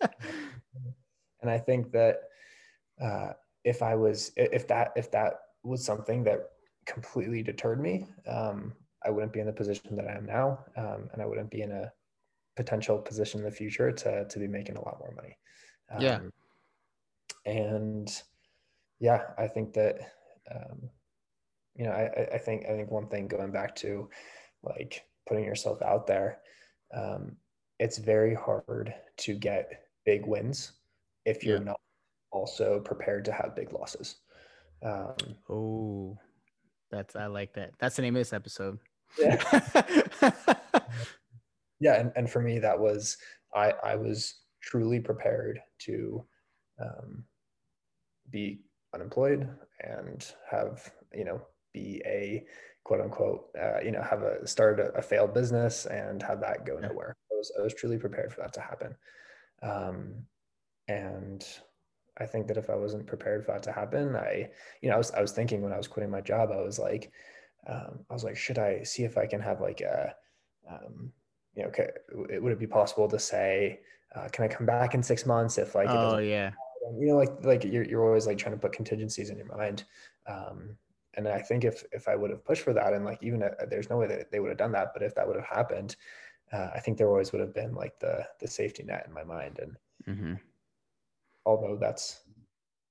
Um, 0.00 0.12
and 1.40 1.50
I 1.50 1.58
think 1.58 1.92
that 1.92 2.22
uh, 3.00 3.32
if 3.64 3.82
I 3.82 3.94
was 3.94 4.32
if 4.36 4.66
that 4.68 4.92
if 4.96 5.10
that 5.12 5.34
was 5.62 5.84
something 5.84 6.24
that 6.24 6.50
completely 6.84 7.42
deterred 7.42 7.80
me, 7.80 8.06
um, 8.26 8.72
I 9.04 9.10
wouldn't 9.10 9.32
be 9.32 9.40
in 9.40 9.46
the 9.46 9.52
position 9.52 9.94
that 9.96 10.08
I 10.08 10.16
am 10.16 10.26
now, 10.26 10.64
um, 10.76 11.08
and 11.12 11.22
I 11.22 11.26
wouldn't 11.26 11.50
be 11.50 11.62
in 11.62 11.70
a 11.72 11.92
potential 12.56 12.98
position 12.98 13.40
in 13.40 13.44
the 13.44 13.52
future 13.52 13.92
to 13.92 14.24
to 14.24 14.38
be 14.38 14.48
making 14.48 14.76
a 14.76 14.84
lot 14.84 14.98
more 14.98 15.12
money. 15.14 15.36
Um, 15.90 16.00
yeah. 16.00 16.20
And 17.46 18.10
yeah, 19.00 19.22
I 19.36 19.46
think 19.46 19.72
that 19.74 19.98
um, 20.54 20.90
you 21.76 21.84
know, 21.84 21.92
I, 21.92 22.34
I 22.34 22.38
think 22.38 22.64
I 22.66 22.72
think 22.72 22.90
one 22.90 23.08
thing 23.08 23.28
going 23.28 23.52
back 23.52 23.74
to 23.76 24.08
like 24.62 25.04
putting 25.28 25.44
yourself 25.44 25.80
out 25.82 26.06
there, 26.06 26.38
um, 26.94 27.36
it's 27.78 27.98
very 27.98 28.34
hard 28.34 28.92
to 29.18 29.34
get 29.34 29.84
big 30.04 30.26
wins 30.26 30.72
if 31.24 31.44
you're 31.44 31.58
yeah. 31.58 31.64
not 31.64 31.80
also 32.32 32.80
prepared 32.80 33.24
to 33.26 33.32
have 33.32 33.54
big 33.54 33.72
losses. 33.72 34.16
Um, 34.82 35.14
oh, 35.48 36.18
that's 36.90 37.14
I 37.14 37.26
like 37.26 37.54
that. 37.54 37.72
That's 37.78 37.96
the 37.96 38.02
name 38.02 38.16
of 38.16 38.20
this 38.20 38.32
episode. 38.32 38.78
Yeah. 39.18 39.42
yeah, 41.80 42.00
and, 42.00 42.12
and 42.16 42.28
for 42.28 42.40
me 42.40 42.58
that 42.58 42.78
was 42.78 43.16
I 43.54 43.72
I 43.84 43.94
was 43.94 44.40
truly 44.60 44.98
prepared 44.98 45.60
to 45.82 46.24
um, 46.80 47.24
be 48.30 48.60
unemployed 48.94 49.48
and 49.80 50.32
have 50.50 50.92
you 51.12 51.24
know 51.24 51.40
be 51.72 52.02
a 52.06 52.44
quote 52.84 53.00
unquote 53.00 53.48
uh, 53.60 53.80
you 53.80 53.90
know 53.90 54.02
have 54.02 54.22
a 54.22 54.46
start 54.46 54.80
a, 54.80 54.88
a, 54.96 55.02
failed 55.02 55.34
business 55.34 55.86
and 55.86 56.22
have 56.22 56.40
that 56.40 56.64
go 56.64 56.78
nowhere. 56.78 57.16
I 57.30 57.34
was 57.34 57.52
I 57.58 57.62
was 57.62 57.74
truly 57.74 57.98
prepared 57.98 58.32
for 58.32 58.40
that 58.40 58.52
to 58.54 58.60
happen, 58.60 58.94
um, 59.62 60.14
and 60.88 61.44
I 62.20 62.26
think 62.26 62.48
that 62.48 62.56
if 62.56 62.68
I 62.70 62.74
wasn't 62.74 63.06
prepared 63.06 63.44
for 63.44 63.52
that 63.52 63.62
to 63.64 63.72
happen, 63.72 64.16
I, 64.16 64.50
you 64.82 64.88
know, 64.88 64.96
I 64.96 64.98
was, 64.98 65.10
I 65.12 65.20
was 65.20 65.32
thinking 65.32 65.62
when 65.62 65.72
I 65.72 65.76
was 65.76 65.86
quitting 65.86 66.10
my 66.10 66.20
job, 66.20 66.50
I 66.52 66.60
was 66.60 66.78
like, 66.78 67.12
um, 67.66 68.00
I 68.10 68.14
was 68.14 68.24
like, 68.24 68.36
should 68.36 68.58
I 68.58 68.82
see 68.82 69.04
if 69.04 69.16
I 69.16 69.26
can 69.26 69.40
have 69.40 69.60
like 69.60 69.80
a, 69.80 70.14
um, 70.68 71.12
you 71.54 71.62
know, 71.62 71.68
okay, 71.68 71.88
would 72.12 72.52
it 72.52 72.58
be 72.58 72.66
possible 72.66 73.08
to 73.08 73.18
say, 73.18 73.80
uh, 74.14 74.28
can 74.32 74.44
I 74.44 74.48
come 74.48 74.66
back 74.66 74.94
in 74.94 75.02
six 75.02 75.26
months 75.26 75.58
if 75.58 75.74
like, 75.74 75.88
oh 75.88 76.18
yeah, 76.18 76.50
you 76.98 77.08
know, 77.08 77.16
like, 77.16 77.44
like 77.44 77.64
you're, 77.64 77.84
you're 77.84 78.06
always 78.06 78.26
like 78.26 78.38
trying 78.38 78.54
to 78.54 78.60
put 78.60 78.72
contingencies 78.72 79.30
in 79.30 79.36
your 79.36 79.46
mind. 79.46 79.84
Um, 80.26 80.76
and 81.14 81.26
I 81.26 81.40
think 81.40 81.64
if, 81.64 81.84
if 81.92 82.08
I 82.08 82.14
would 82.16 82.30
have 82.30 82.44
pushed 82.44 82.62
for 82.62 82.72
that 82.72 82.92
and 82.92 83.04
like, 83.04 83.22
even 83.22 83.42
uh, 83.42 83.50
there's 83.68 83.90
no 83.90 83.96
way 83.96 84.06
that 84.06 84.30
they 84.30 84.40
would 84.40 84.50
have 84.50 84.58
done 84.58 84.72
that, 84.72 84.92
but 84.92 85.02
if 85.02 85.14
that 85.14 85.26
would 85.26 85.36
have 85.36 85.46
happened, 85.46 85.96
uh, 86.52 86.68
I 86.74 86.80
think 86.80 86.96
there 86.96 87.08
always 87.08 87.32
would 87.32 87.40
have 87.40 87.54
been 87.54 87.74
like 87.74 87.98
the, 87.98 88.24
the 88.40 88.46
safety 88.46 88.82
net 88.82 89.04
in 89.06 89.12
my 89.12 89.24
mind. 89.24 89.58
And, 89.58 89.76
mm-hmm 90.06 90.34
although 91.48 91.78
that's 91.80 92.20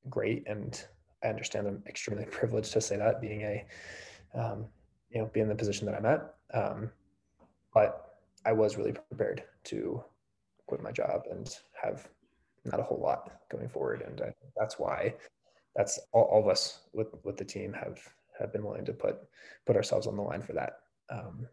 great 0.09 0.43
and 0.47 0.83
I 1.23 1.27
understand 1.27 1.67
I'm 1.67 1.83
extremely 1.87 2.25
privileged 2.39 2.73
to 2.73 2.81
say 2.81 2.97
that 2.97 3.21
being 3.21 3.41
a, 3.43 3.65
um, 4.33 4.65
you 5.11 5.21
know, 5.21 5.27
be 5.27 5.39
in 5.39 5.47
the 5.47 5.55
position 5.55 5.85
that 5.85 5.95
I'm 5.95 6.05
at. 6.05 6.33
Um, 6.53 6.89
but 7.73 8.15
I 8.45 8.51
was 8.51 8.77
really 8.77 8.93
prepared 8.93 9.43
to 9.65 10.03
quit 10.65 10.81
my 10.81 10.91
job 10.91 11.23
and 11.29 11.55
have 11.81 12.09
not 12.67 12.79
a 12.79 12.83
whole 12.83 12.99
lot 12.99 13.31
going 13.49 13.69
forward. 13.69 14.03
And 14.05 14.21
I, 14.21 14.33
that's 14.57 14.77
why 14.79 15.13
that's 15.75 15.99
all, 16.11 16.23
all, 16.23 16.41
of 16.41 16.47
us 16.47 16.79
with, 16.93 17.07
with 17.23 17.37
the 17.37 17.45
team 17.45 17.73
have, 17.73 17.99
have 18.39 18.51
been 18.51 18.63
willing 18.63 18.85
to 18.85 18.93
put, 18.93 19.17
put 19.65 19.75
ourselves 19.75 20.07
on 20.07 20.15
the 20.15 20.21
line 20.21 20.41
for 20.41 20.53
that. 20.53 20.79
Um, 21.09 21.47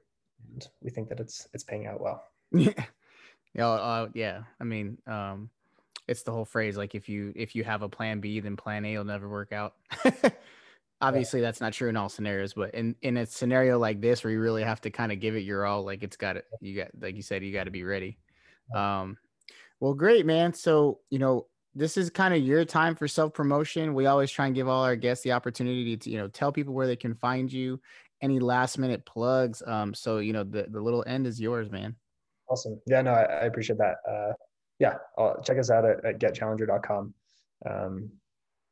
and 0.52 0.66
we 0.82 0.90
think 0.90 1.08
that 1.08 1.20
it's, 1.20 1.48
it's 1.52 1.64
paying 1.64 1.86
out 1.86 2.00
well. 2.00 2.24
Yeah. 2.52 2.72
Yeah. 3.56 3.68
Uh, 3.68 4.08
yeah. 4.14 4.42
I 4.60 4.64
mean, 4.64 4.98
um, 5.06 5.48
it's 6.08 6.22
the 6.22 6.32
whole 6.32 6.44
phrase 6.44 6.76
like 6.76 6.94
if 6.94 7.08
you 7.08 7.32
if 7.34 7.54
you 7.54 7.64
have 7.64 7.82
a 7.82 7.88
plan 7.88 8.20
B, 8.20 8.40
then 8.40 8.56
plan 8.56 8.84
A 8.84 8.96
will 8.96 9.04
never 9.04 9.28
work 9.28 9.52
out. 9.52 9.74
Obviously, 11.00 11.40
that's 11.40 11.60
not 11.60 11.72
true 11.72 11.88
in 11.88 11.96
all 11.96 12.08
scenarios, 12.08 12.54
but 12.54 12.74
in 12.74 12.94
in 13.02 13.16
a 13.16 13.26
scenario 13.26 13.78
like 13.78 14.00
this 14.00 14.22
where 14.22 14.32
you 14.32 14.40
really 14.40 14.62
have 14.62 14.80
to 14.82 14.90
kind 14.90 15.12
of 15.12 15.20
give 15.20 15.34
it 15.34 15.40
your 15.40 15.66
all, 15.66 15.84
like 15.84 16.02
it's 16.02 16.16
got 16.16 16.34
to 16.34 16.44
you 16.60 16.76
got 16.76 16.88
like 17.00 17.16
you 17.16 17.22
said, 17.22 17.42
you 17.42 17.52
got 17.52 17.64
to 17.64 17.70
be 17.70 17.84
ready. 17.84 18.18
Um, 18.74 19.18
well, 19.80 19.94
great, 19.94 20.26
man. 20.26 20.52
So 20.52 21.00
you 21.10 21.18
know 21.18 21.46
this 21.74 21.96
is 21.96 22.08
kind 22.10 22.32
of 22.34 22.42
your 22.42 22.64
time 22.64 22.94
for 22.94 23.08
self 23.08 23.34
promotion. 23.34 23.94
We 23.94 24.06
always 24.06 24.30
try 24.30 24.46
and 24.46 24.54
give 24.54 24.68
all 24.68 24.84
our 24.84 24.96
guests 24.96 25.24
the 25.24 25.32
opportunity 25.32 25.96
to 25.96 26.10
you 26.10 26.18
know 26.18 26.28
tell 26.28 26.52
people 26.52 26.74
where 26.74 26.86
they 26.86 26.96
can 26.96 27.14
find 27.14 27.52
you. 27.52 27.80
Any 28.22 28.38
last 28.38 28.78
minute 28.78 29.04
plugs? 29.04 29.62
Um, 29.66 29.92
so 29.92 30.18
you 30.18 30.32
know 30.32 30.44
the 30.44 30.66
the 30.70 30.80
little 30.80 31.04
end 31.06 31.26
is 31.26 31.40
yours, 31.40 31.70
man. 31.70 31.96
Awesome. 32.48 32.80
Yeah, 32.86 33.02
no, 33.02 33.12
I, 33.12 33.22
I 33.22 33.44
appreciate 33.46 33.78
that. 33.78 33.96
Uh, 34.08 34.32
yeah, 34.78 34.94
I'll 35.18 35.40
check 35.42 35.58
us 35.58 35.70
out 35.70 35.84
at, 35.84 36.04
at 36.04 36.18
getchallenger.com. 36.20 37.14
Um, 37.68 38.10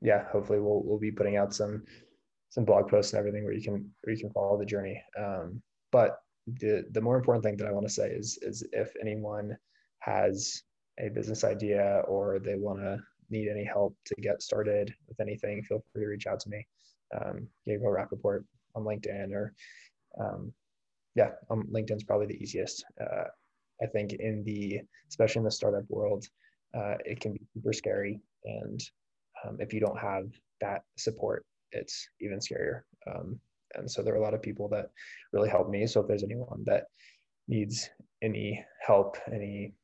yeah, 0.01 0.25
hopefully 0.31 0.61
we'll 0.61 0.83
we'll 0.85 0.99
be 0.99 1.11
putting 1.11 1.37
out 1.37 1.55
some 1.55 1.83
some 2.51 2.65
blog 2.65 2.89
posts 2.89 3.13
and 3.13 3.19
everything 3.19 3.45
where 3.45 3.55
you 3.55 3.63
can 3.63 3.91
where 4.03 4.15
you 4.15 4.21
can 4.21 4.33
follow 4.33 4.59
the 4.59 4.67
journey. 4.67 5.03
Um, 5.19 5.63
but 5.91 6.19
the 6.47 6.85
the 6.93 7.01
more 7.01 7.17
important 7.17 7.45
thing 7.45 7.57
that 7.57 7.67
I 7.67 7.73
want 7.73 7.87
to 7.87 7.93
say 7.93 8.09
is 8.11 8.39
is 8.43 8.67
if 8.73 8.93
anyone 9.01 9.57
has 10.01 10.63
a 10.99 11.09
business 11.09 11.45
idea 11.45 12.03
or 12.09 12.39
they 12.39 12.57
want 12.57 12.79
to 12.81 12.99
need 13.31 13.49
any 13.49 13.65
help 13.65 13.97
to 14.07 14.15
get 14.21 14.43
started 14.43 14.95
with 15.09 15.21
anything, 15.21 15.63
feel 15.63 15.83
free 15.93 16.05
to 16.05 16.09
reach 16.09 16.27
out 16.27 16.41
to 16.41 16.51
me. 16.51 16.67
Um, 17.15 17.49
Gabriel 17.67 17.93
Rapoport 17.93 18.45
on 18.75 18.85
LinkedIn 18.85 19.33
or 19.33 19.55
um, 20.21 20.53
yeah, 21.15 21.31
um, 21.51 21.69
LinkedIn's 21.73 22.05
probably 22.05 22.27
the 22.27 22.43
easiest. 22.43 22.85
Uh, 23.01 23.25
I 23.83 23.87
think 23.87 24.15
in 24.15 24.43
the 24.45 24.81
especially 25.09 25.41
in 25.41 25.45
the 25.45 25.51
startup 25.51 25.85
world, 25.89 26.27
uh, 26.75 26.95
it 27.05 27.21
can 27.21 27.33
be 27.33 27.41
super 27.55 27.73
scary, 27.73 28.21
and 28.45 28.81
um, 29.45 29.59
if 29.61 29.73
you 29.73 29.81
don't 29.81 29.99
have 29.99 30.25
that 30.61 30.83
support, 30.97 31.45
it's 31.73 32.09
even 32.21 32.39
scarier. 32.39 32.83
Um, 33.07 33.39
and 33.75 33.91
so 33.91 34.03
there 34.03 34.15
are 34.15 34.19
a 34.19 34.23
lot 34.23 34.35
of 34.35 34.43
people 34.43 34.69
that 34.69 34.91
really 35.33 35.49
helped 35.49 35.71
me. 35.71 35.87
So 35.87 36.01
if 36.01 36.09
there's 36.09 36.25
anyone 36.25 36.63
that 36.67 36.85
needs 37.49 37.89
any 38.23 38.65
help, 38.87 39.17
any 39.33 39.75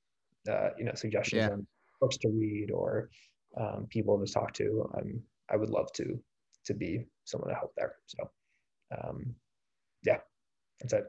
uh, 0.50 0.70
you 0.78 0.84
know 0.84 0.92
suggestions 0.94 1.42
yeah. 1.42 1.50
on 1.50 1.66
books 2.00 2.16
to 2.18 2.28
read 2.28 2.70
or 2.72 3.10
um, 3.58 3.86
people 3.90 4.24
to 4.24 4.32
talk 4.32 4.52
to, 4.54 4.88
I'm 4.96 5.22
I 5.50 5.56
would 5.56 5.70
love 5.70 5.92
to 5.94 6.18
to 6.66 6.74
be 6.74 7.06
someone 7.24 7.50
to 7.50 7.56
help 7.56 7.72
there. 7.76 7.94
So 8.06 8.30
um, 8.96 9.34
yeah, 10.04 10.18
that's 10.80 10.92
it. 10.92 11.04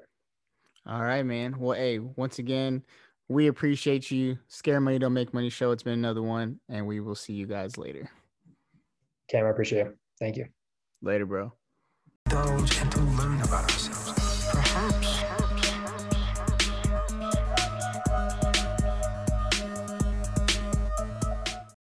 All 0.85 1.01
right, 1.01 1.25
man. 1.25 1.59
Well, 1.59 1.77
hey, 1.77 1.99
once 1.99 2.39
again, 2.39 2.83
we 3.27 3.47
appreciate 3.47 4.09
you. 4.09 4.39
Scare 4.47 4.79
Money 4.79 4.99
Don't 4.99 5.13
Make 5.13 5.33
Money 5.33 5.49
show. 5.49 5.71
It's 5.71 5.83
been 5.83 5.93
another 5.93 6.23
one, 6.23 6.59
and 6.69 6.87
we 6.87 6.99
will 6.99 7.15
see 7.15 7.33
you 7.33 7.45
guys 7.45 7.77
later. 7.77 8.09
Cam, 9.29 9.45
I 9.45 9.49
appreciate 9.49 9.87
it. 9.87 9.97
Thank 10.19 10.37
you. 10.37 10.45
Later, 11.01 11.25
bro. 11.25 11.53